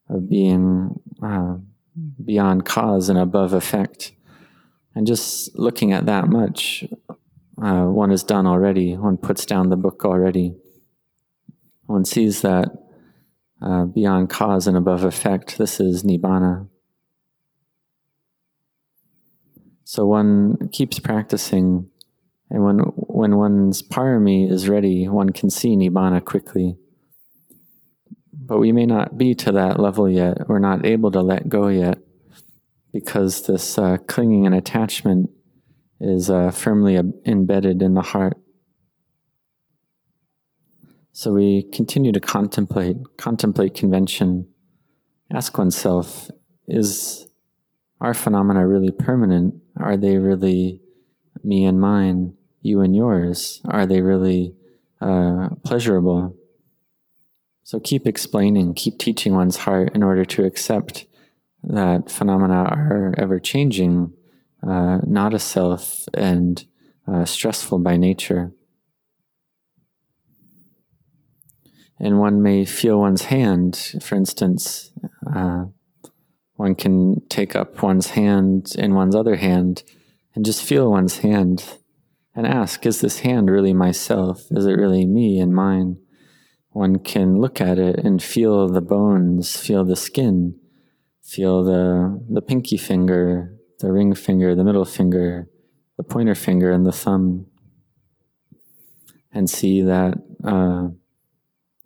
of 0.10 0.30
being 0.30 1.00
uh, 1.24 1.58
beyond 2.24 2.65
cause 2.65 3.10
and 3.10 3.17
above 3.17 3.54
effect. 3.54 4.12
And 4.94 5.08
just 5.08 5.58
looking 5.58 5.94
at 5.94 6.06
that 6.06 6.28
much, 6.28 6.84
uh, 7.62 7.86
one 7.86 8.12
is 8.12 8.24
done 8.24 8.46
already. 8.46 8.98
One 8.98 9.17
puts 9.17 9.46
down 9.46 9.70
the 9.70 9.78
book 9.78 10.04
already. 10.04 10.56
One 11.86 12.06
sees 12.06 12.41
that 12.41 12.70
uh, 13.62 13.86
beyond 13.86 14.30
cause 14.30 14.67
and 14.67 14.76
above 14.76 15.04
effect, 15.04 15.58
this 15.58 15.80
is 15.80 16.04
Nibbana. 16.04 16.67
So 19.84 20.06
one 20.08 20.70
keeps 20.72 21.00
practicing 21.00 21.90
and 22.52 22.66
when, 22.66 22.80
when 22.80 23.38
one's 23.38 23.82
parami 23.82 24.52
is 24.52 24.68
ready, 24.68 25.08
one 25.08 25.30
can 25.30 25.50
see 25.50 25.78
Nibbana 25.78 26.24
quickly. 26.24 26.76
But 28.34 28.60
we 28.60 28.74
may 28.74 28.86
not 28.86 29.18
be 29.18 29.34
to 29.36 29.54
that 29.54 29.80
level 29.80 30.10
yet. 30.10 30.50
We're 30.50 30.60
not 30.60 30.86
able 30.86 31.12
to 31.12 31.22
let 31.22 31.48
go 31.48 31.70
yet 31.70 32.00
because 32.92 33.48
this 33.48 33.78
uh, 33.78 33.96
clinging 34.06 34.46
and 34.46 34.54
attachment 34.54 35.30
is 36.02 36.30
uh, 36.30 36.52
firmly 36.52 37.00
embedded 37.26 37.82
in 37.82 37.94
the 37.94 38.02
heart. 38.02 38.38
So 41.13 41.32
we 41.32 41.63
continue 41.71 42.12
to 42.12 42.19
contemplate, 42.19 42.98
contemplate 43.15 43.75
convention, 43.75 44.50
ask 45.32 45.58
oneself, 45.58 46.30
is 46.67 47.28
our 48.02 48.13
phenomena 48.13 48.67
really 48.67 48.92
permanent? 48.92 49.56
Are 49.78 49.96
they 49.96 50.17
really 50.17 50.82
me 51.46 51.63
and 51.63 51.80
mine? 51.80 52.34
You 52.62 52.82
and 52.82 52.96
yours? 52.96 53.62
Are 53.66 53.86
they 53.86 54.02
really 54.02 54.56
uh, 55.00 55.50
pleasurable? 55.64 56.36
So 57.64 57.80
keep 57.80 58.06
explaining, 58.06 58.74
keep 58.74 59.00
teaching 59.00 59.34
one's 59.34 59.58
heart 59.58 59.96
in 59.96 60.04
order 60.04 60.26
to 60.26 60.46
accept 60.46 61.06
that 61.64 62.10
phenomena 62.10 62.64
are 62.64 63.14
ever 63.18 63.40
changing, 63.40 64.14
uh, 64.62 65.00
not 65.06 65.34
a 65.34 65.40
self, 65.40 66.06
and 66.14 66.66
uh, 67.08 67.26
stressful 67.26 67.80
by 67.80 67.98
nature. 67.98 68.52
And 72.00 72.20
one 72.20 72.42
may 72.42 72.66
feel 72.66 73.00
one's 73.00 73.26
hand, 73.26 73.94
for 74.02 74.16
instance. 74.16 74.92
Uh, 75.26 75.66
one 76.56 76.74
can 76.76 77.22
take 77.30 77.56
up 77.56 77.82
one's 77.84 78.12
hand 78.12 78.74
in 78.78 78.96
one's 78.96 79.16
other 79.16 79.36
hand 79.36 79.84
and 80.34 80.44
just 80.44 80.64
feel 80.64 80.90
one's 80.90 81.20
hand 81.20 81.78
and 82.36 82.48
ask, 82.48 82.86
is 82.86 83.02
this 83.02 83.19
hand 83.19 83.50
really 83.50 83.73
myself? 83.73 84.44
Is 84.52 84.65
it 84.65 84.73
really 84.73 85.06
me 85.06 85.40
and 85.40 85.54
mine? 85.54 85.98
One 86.69 87.00
can 87.00 87.40
look 87.40 87.60
at 87.60 87.77
it 87.77 88.00
and 88.00 88.23
feel 88.23 88.69
the 88.69 88.82
bones, 88.82 89.58
feel 89.58 89.84
the 89.84 89.98
skin, 89.98 90.58
feel 91.21 91.63
the, 91.63 92.23
the 92.29 92.42
pinky 92.42 92.77
finger, 92.77 93.58
the 93.79 93.92
ring 93.92 94.13
finger, 94.15 94.56
the 94.56 94.63
middle 94.63 94.86
finger, 94.86 95.50
the 95.98 96.04
pointer 96.04 96.36
finger, 96.36 96.71
and 96.71 96.86
the 96.86 96.92
thumb, 96.94 97.48
and 99.34 99.50
see 99.50 99.82
that 99.82 100.13
uh, 100.46 100.88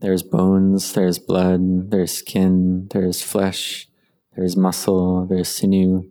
there's 0.02 0.24
bones, 0.24 0.93
there's 0.93 1.18
blood, 1.18 1.89
there's 1.89 2.12
skin, 2.12 2.88
there's 2.91 3.24
flesh, 3.24 3.88
there's 4.36 4.56
muscle, 4.56 5.26
there's 5.26 5.50
sinew, 5.50 6.10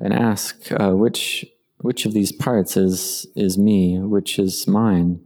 and 0.00 0.14
ask 0.14 0.72
uh, 0.72 0.92
which 0.92 1.44
which 1.80 2.04
of 2.06 2.12
these 2.12 2.32
parts 2.32 2.76
is 2.76 3.26
is 3.36 3.58
me, 3.58 3.98
which 3.98 4.38
is 4.38 4.66
mine. 4.66 5.20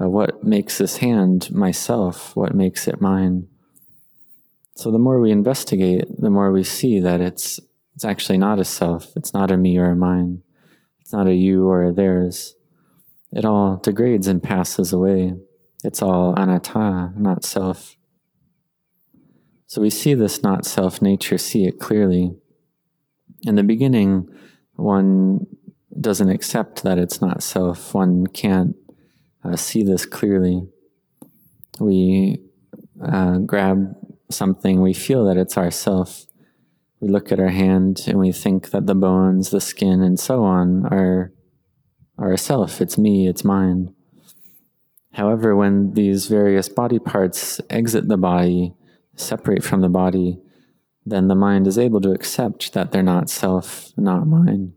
Uh, 0.00 0.08
what 0.08 0.44
makes 0.44 0.78
this 0.78 0.98
hand 0.98 1.50
myself? 1.52 2.36
What 2.36 2.54
makes 2.54 2.86
it 2.86 3.00
mine? 3.00 3.48
So 4.74 4.90
the 4.90 4.98
more 4.98 5.20
we 5.20 5.30
investigate, 5.30 6.04
the 6.18 6.30
more 6.30 6.52
we 6.52 6.64
see 6.64 7.00
that 7.00 7.20
it's 7.20 7.60
it's 7.94 8.04
actually 8.04 8.38
not 8.38 8.58
a 8.58 8.64
self. 8.64 9.16
It's 9.16 9.32
not 9.32 9.50
a 9.50 9.56
me 9.56 9.78
or 9.78 9.90
a 9.90 9.96
mine. 9.96 10.42
It's 11.00 11.12
not 11.12 11.26
a 11.26 11.34
you 11.34 11.66
or 11.66 11.84
a 11.84 11.92
theirs. 11.92 12.54
It 13.32 13.44
all 13.44 13.76
degrades 13.76 14.26
and 14.26 14.42
passes 14.42 14.92
away. 14.92 15.34
It's 15.82 16.02
all 16.02 16.34
anatta, 16.36 17.12
not 17.16 17.44
self. 17.44 17.96
So 19.66 19.80
we 19.80 19.90
see 19.90 20.14
this 20.14 20.42
not 20.42 20.66
self 20.66 21.00
nature, 21.00 21.38
see 21.38 21.66
it 21.66 21.80
clearly. 21.80 22.32
In 23.42 23.54
the 23.54 23.62
beginning, 23.62 24.28
one 24.74 25.46
doesn't 26.00 26.30
accept 26.30 26.82
that 26.82 26.98
it's 26.98 27.20
not 27.20 27.42
self. 27.42 27.94
One 27.94 28.26
can't 28.26 28.76
uh, 29.44 29.56
see 29.56 29.82
this 29.82 30.06
clearly. 30.06 30.68
We 31.78 32.38
uh, 33.04 33.38
grab 33.38 33.94
something, 34.30 34.80
we 34.80 34.94
feel 34.94 35.24
that 35.26 35.36
it's 35.36 35.56
ourself. 35.58 36.26
We 37.00 37.08
look 37.08 37.30
at 37.30 37.40
our 37.40 37.48
hand 37.48 38.04
and 38.06 38.18
we 38.18 38.32
think 38.32 38.70
that 38.70 38.86
the 38.86 38.94
bones, 38.94 39.50
the 39.50 39.60
skin, 39.60 40.02
and 40.02 40.18
so 40.18 40.44
on 40.44 40.86
are, 40.86 41.32
are 42.18 42.32
a 42.32 42.38
self. 42.38 42.80
It's 42.80 42.96
me, 42.96 43.28
it's 43.28 43.44
mine. 43.44 43.94
However, 45.12 45.54
when 45.54 45.94
these 45.94 46.26
various 46.26 46.68
body 46.68 46.98
parts 46.98 47.60
exit 47.70 48.08
the 48.08 48.16
body, 48.16 48.74
separate 49.14 49.62
from 49.62 49.80
the 49.80 49.88
body, 49.88 50.38
then 51.04 51.28
the 51.28 51.34
mind 51.34 51.66
is 51.66 51.78
able 51.78 52.00
to 52.00 52.12
accept 52.12 52.72
that 52.72 52.92
they're 52.92 53.02
not 53.02 53.30
self, 53.30 53.92
not 53.96 54.26
mine. 54.26 54.72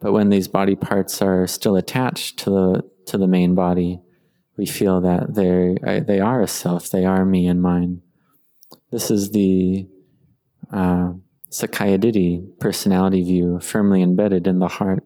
But 0.00 0.12
when 0.12 0.28
these 0.28 0.48
body 0.48 0.76
parts 0.76 1.22
are 1.22 1.46
still 1.46 1.76
attached 1.76 2.38
to 2.40 2.50
the 2.50 2.90
to 3.06 3.18
the 3.18 3.26
main 3.26 3.54
body, 3.54 4.00
we 4.56 4.66
feel 4.66 5.00
that 5.00 5.34
they 5.34 5.76
they 6.00 6.20
are 6.20 6.42
a 6.42 6.48
self, 6.48 6.90
they 6.90 7.04
are 7.04 7.24
me 7.24 7.46
and 7.46 7.62
mine. 7.62 8.02
This 8.90 9.10
is 9.10 9.30
the 9.30 9.88
uh, 10.72 11.12
Sakkayaditthi 11.50 12.58
personality 12.58 13.22
view 13.22 13.60
firmly 13.60 14.02
embedded 14.02 14.46
in 14.46 14.58
the 14.58 14.68
heart. 14.68 15.04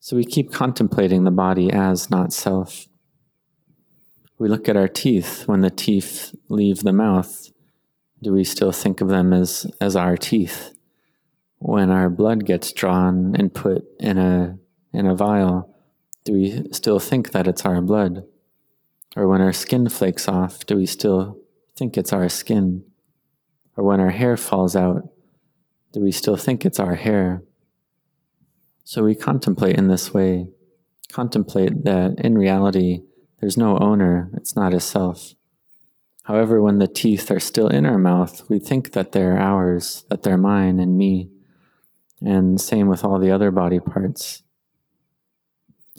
So 0.00 0.16
we 0.16 0.24
keep 0.24 0.52
contemplating 0.52 1.24
the 1.24 1.30
body 1.30 1.70
as 1.72 2.10
not 2.10 2.32
self. 2.32 2.88
We 4.38 4.48
look 4.48 4.68
at 4.68 4.76
our 4.76 4.88
teeth. 4.88 5.44
When 5.46 5.60
the 5.60 5.70
teeth 5.70 6.34
leave 6.48 6.82
the 6.82 6.92
mouth, 6.92 7.50
do 8.22 8.32
we 8.32 8.44
still 8.44 8.72
think 8.72 9.00
of 9.00 9.08
them 9.08 9.32
as, 9.32 9.66
as 9.80 9.96
our 9.96 10.16
teeth? 10.16 10.73
When 11.66 11.90
our 11.90 12.10
blood 12.10 12.44
gets 12.44 12.72
drawn 12.72 13.34
and 13.36 13.52
put 13.52 13.86
in 13.98 14.18
a, 14.18 14.58
in 14.92 15.06
a 15.06 15.14
vial, 15.14 15.74
do 16.22 16.34
we 16.34 16.62
still 16.72 16.98
think 16.98 17.32
that 17.32 17.48
it's 17.48 17.64
our 17.64 17.80
blood? 17.80 18.26
Or 19.16 19.26
when 19.26 19.40
our 19.40 19.54
skin 19.54 19.88
flakes 19.88 20.28
off, 20.28 20.66
do 20.66 20.76
we 20.76 20.84
still 20.84 21.38
think 21.74 21.96
it's 21.96 22.12
our 22.12 22.28
skin? 22.28 22.84
Or 23.78 23.84
when 23.84 23.98
our 23.98 24.10
hair 24.10 24.36
falls 24.36 24.76
out, 24.76 25.08
do 25.94 26.02
we 26.02 26.12
still 26.12 26.36
think 26.36 26.66
it's 26.66 26.78
our 26.78 26.96
hair? 26.96 27.42
So 28.84 29.02
we 29.02 29.14
contemplate 29.14 29.78
in 29.78 29.88
this 29.88 30.12
way, 30.12 30.48
contemplate 31.12 31.84
that 31.84 32.20
in 32.20 32.36
reality, 32.36 33.04
there's 33.40 33.56
no 33.56 33.78
owner, 33.78 34.28
it's 34.34 34.54
not 34.54 34.74
a 34.74 34.80
self. 34.80 35.32
However, 36.24 36.60
when 36.60 36.78
the 36.78 36.88
teeth 36.88 37.30
are 37.30 37.40
still 37.40 37.68
in 37.68 37.86
our 37.86 37.96
mouth, 37.96 38.50
we 38.50 38.58
think 38.58 38.92
that 38.92 39.12
they're 39.12 39.38
ours, 39.38 40.04
that 40.10 40.24
they're 40.24 40.36
mine 40.36 40.78
and 40.78 40.98
me. 40.98 41.30
And 42.24 42.60
same 42.60 42.88
with 42.88 43.04
all 43.04 43.18
the 43.18 43.30
other 43.30 43.50
body 43.50 43.80
parts. 43.80 44.42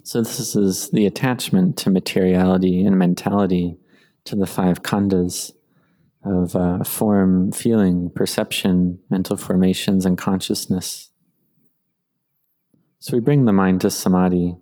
So, 0.02 0.22
this 0.22 0.54
is 0.54 0.90
the 0.90 1.06
attachment 1.06 1.76
to 1.78 1.90
materiality 1.90 2.84
and 2.84 2.98
mentality, 2.98 3.78
to 4.24 4.36
the 4.36 4.46
five 4.46 4.82
khandhas 4.82 5.52
of 6.24 6.56
uh, 6.56 6.82
form, 6.82 7.52
feeling, 7.52 8.10
perception, 8.10 8.98
mental 9.08 9.36
formations, 9.36 10.04
and 10.04 10.18
consciousness. 10.18 11.10
So 12.98 13.16
we 13.16 13.20
bring 13.20 13.44
the 13.44 13.52
mind 13.52 13.82
to 13.82 13.90
samadhi. 13.90 14.56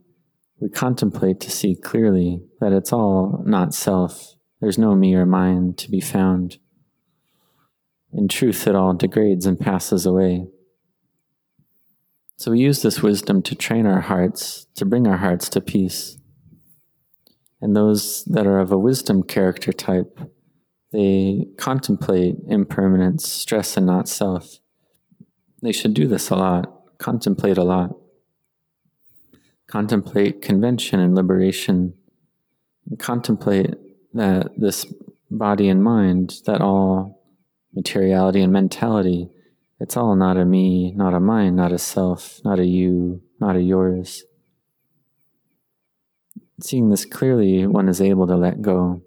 We 0.60 0.68
contemplate 0.68 1.40
to 1.40 1.50
see 1.50 1.74
clearly 1.74 2.42
that 2.60 2.72
it's 2.72 2.92
all 2.92 3.42
not 3.46 3.72
self. 3.72 4.34
There's 4.60 4.78
no 4.78 4.94
me 4.94 5.14
or 5.14 5.24
mine 5.24 5.74
to 5.78 5.90
be 5.90 6.00
found. 6.00 6.58
In 8.12 8.28
truth, 8.28 8.66
it 8.66 8.74
all 8.74 8.92
degrades 8.92 9.46
and 9.46 9.58
passes 9.58 10.04
away. 10.04 10.46
So 12.36 12.50
we 12.50 12.60
use 12.60 12.82
this 12.82 13.02
wisdom 13.02 13.42
to 13.42 13.54
train 13.54 13.86
our 13.86 14.00
hearts, 14.00 14.66
to 14.74 14.84
bring 14.84 15.06
our 15.06 15.16
hearts 15.16 15.48
to 15.50 15.60
peace. 15.60 16.18
And 17.60 17.74
those 17.74 18.24
that 18.24 18.46
are 18.46 18.58
of 18.58 18.72
a 18.72 18.78
wisdom 18.78 19.22
character 19.22 19.72
type, 19.72 20.18
they 20.92 21.46
contemplate 21.56 22.36
impermanence, 22.46 23.30
stress, 23.30 23.76
and 23.76 23.86
not 23.86 24.08
self. 24.08 24.58
They 25.62 25.72
should 25.72 25.94
do 25.94 26.06
this 26.06 26.30
a 26.30 26.36
lot, 26.36 26.98
contemplate 26.98 27.56
a 27.56 27.64
lot 27.64 27.96
contemplate 29.66 30.42
convention 30.42 31.00
and 31.00 31.14
liberation, 31.14 31.94
and 32.88 32.98
contemplate 32.98 33.74
that 34.12 34.48
this 34.56 34.86
body 35.30 35.68
and 35.68 35.82
mind, 35.82 36.34
that 36.46 36.60
all 36.60 37.24
materiality 37.74 38.40
and 38.40 38.52
mentality, 38.52 39.28
it's 39.80 39.96
all 39.96 40.14
not 40.16 40.36
a 40.36 40.44
me, 40.44 40.92
not 40.92 41.14
a 41.14 41.20
mine, 41.20 41.56
not 41.56 41.72
a 41.72 41.78
self, 41.78 42.40
not 42.44 42.58
a 42.58 42.64
you, 42.64 43.22
not 43.40 43.56
a 43.56 43.60
yours. 43.60 44.24
Seeing 46.60 46.90
this 46.90 47.04
clearly, 47.04 47.66
one 47.66 47.88
is 47.88 48.00
able 48.00 48.26
to 48.26 48.36
let 48.36 48.62
go 48.62 49.02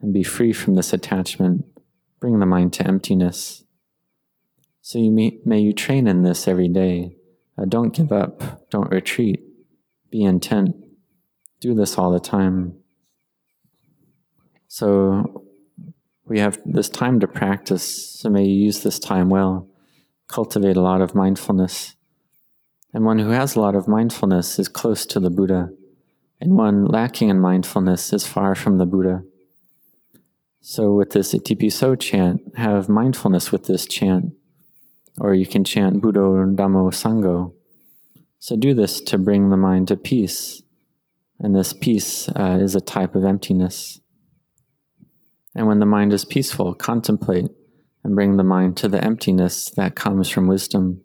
and 0.00 0.12
be 0.12 0.22
free 0.22 0.52
from 0.52 0.74
this 0.74 0.92
attachment, 0.92 1.64
bring 2.20 2.38
the 2.38 2.46
mind 2.46 2.72
to 2.74 2.86
emptiness. 2.86 3.64
So 4.80 4.98
you 4.98 5.10
may, 5.10 5.38
may 5.44 5.58
you 5.58 5.72
train 5.72 6.06
in 6.06 6.22
this 6.22 6.46
every 6.46 6.68
day. 6.68 7.16
Uh, 7.60 7.64
don't 7.64 7.94
give 7.94 8.12
up, 8.12 8.70
don't 8.70 8.90
retreat 8.90 9.42
be 10.10 10.22
intent. 10.22 10.76
Do 11.60 11.74
this 11.74 11.98
all 11.98 12.12
the 12.12 12.20
time. 12.20 12.74
So 14.68 15.44
we 16.24 16.38
have 16.40 16.58
this 16.64 16.88
time 16.88 17.20
to 17.20 17.28
practice, 17.28 18.18
so 18.18 18.28
may 18.28 18.44
you 18.44 18.64
use 18.66 18.82
this 18.82 18.98
time 18.98 19.28
well. 19.28 19.67
Cultivate 20.28 20.76
a 20.76 20.82
lot 20.82 21.00
of 21.00 21.14
mindfulness. 21.14 21.96
And 22.92 23.04
one 23.04 23.18
who 23.18 23.30
has 23.30 23.56
a 23.56 23.60
lot 23.60 23.74
of 23.74 23.88
mindfulness 23.88 24.58
is 24.58 24.68
close 24.68 25.04
to 25.06 25.20
the 25.20 25.30
Buddha, 25.30 25.70
and 26.40 26.56
one 26.56 26.86
lacking 26.86 27.28
in 27.28 27.40
mindfulness 27.40 28.12
is 28.12 28.26
far 28.26 28.54
from 28.54 28.78
the 28.78 28.86
Buddha. 28.86 29.24
So, 30.60 30.94
with 30.94 31.10
this 31.10 31.34
Itipiso 31.34 31.98
chant, 31.98 32.56
have 32.56 32.88
mindfulness 32.88 33.52
with 33.52 33.64
this 33.64 33.86
chant, 33.86 34.32
or 35.18 35.34
you 35.34 35.46
can 35.46 35.64
chant 35.64 36.02
Buddho 36.02 36.54
Dhammo 36.56 36.90
Sangho. 36.92 37.52
So 38.38 38.56
do 38.56 38.72
this 38.72 39.00
to 39.02 39.18
bring 39.18 39.50
the 39.50 39.56
mind 39.56 39.88
to 39.88 39.96
peace. 39.96 40.62
And 41.40 41.54
this 41.54 41.72
peace 41.72 42.28
uh, 42.28 42.58
is 42.60 42.74
a 42.74 42.80
type 42.80 43.14
of 43.14 43.24
emptiness. 43.24 44.00
And 45.54 45.66
when 45.66 45.80
the 45.80 45.86
mind 45.86 46.12
is 46.12 46.24
peaceful, 46.24 46.74
contemplate 46.74 47.50
and 48.08 48.16
bring 48.16 48.38
the 48.38 48.42
mind 48.42 48.74
to 48.74 48.88
the 48.88 49.04
emptiness 49.04 49.68
that 49.68 49.94
comes 49.94 50.30
from 50.30 50.46
wisdom. 50.46 51.02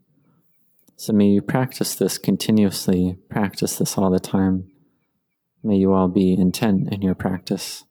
So 0.95 1.12
may 1.12 1.26
you 1.26 1.41
practice 1.41 1.95
this 1.95 2.18
continuously, 2.18 3.18
practice 3.28 3.78
this 3.78 3.97
all 3.97 4.10
the 4.10 4.22
time. 4.22 4.72
May 5.62 5.76
you 5.76 5.91
all 5.91 6.08
be 6.08 6.32
intent 6.32 6.93
in 6.93 7.01
your 7.01 7.14
practice. 7.14 7.84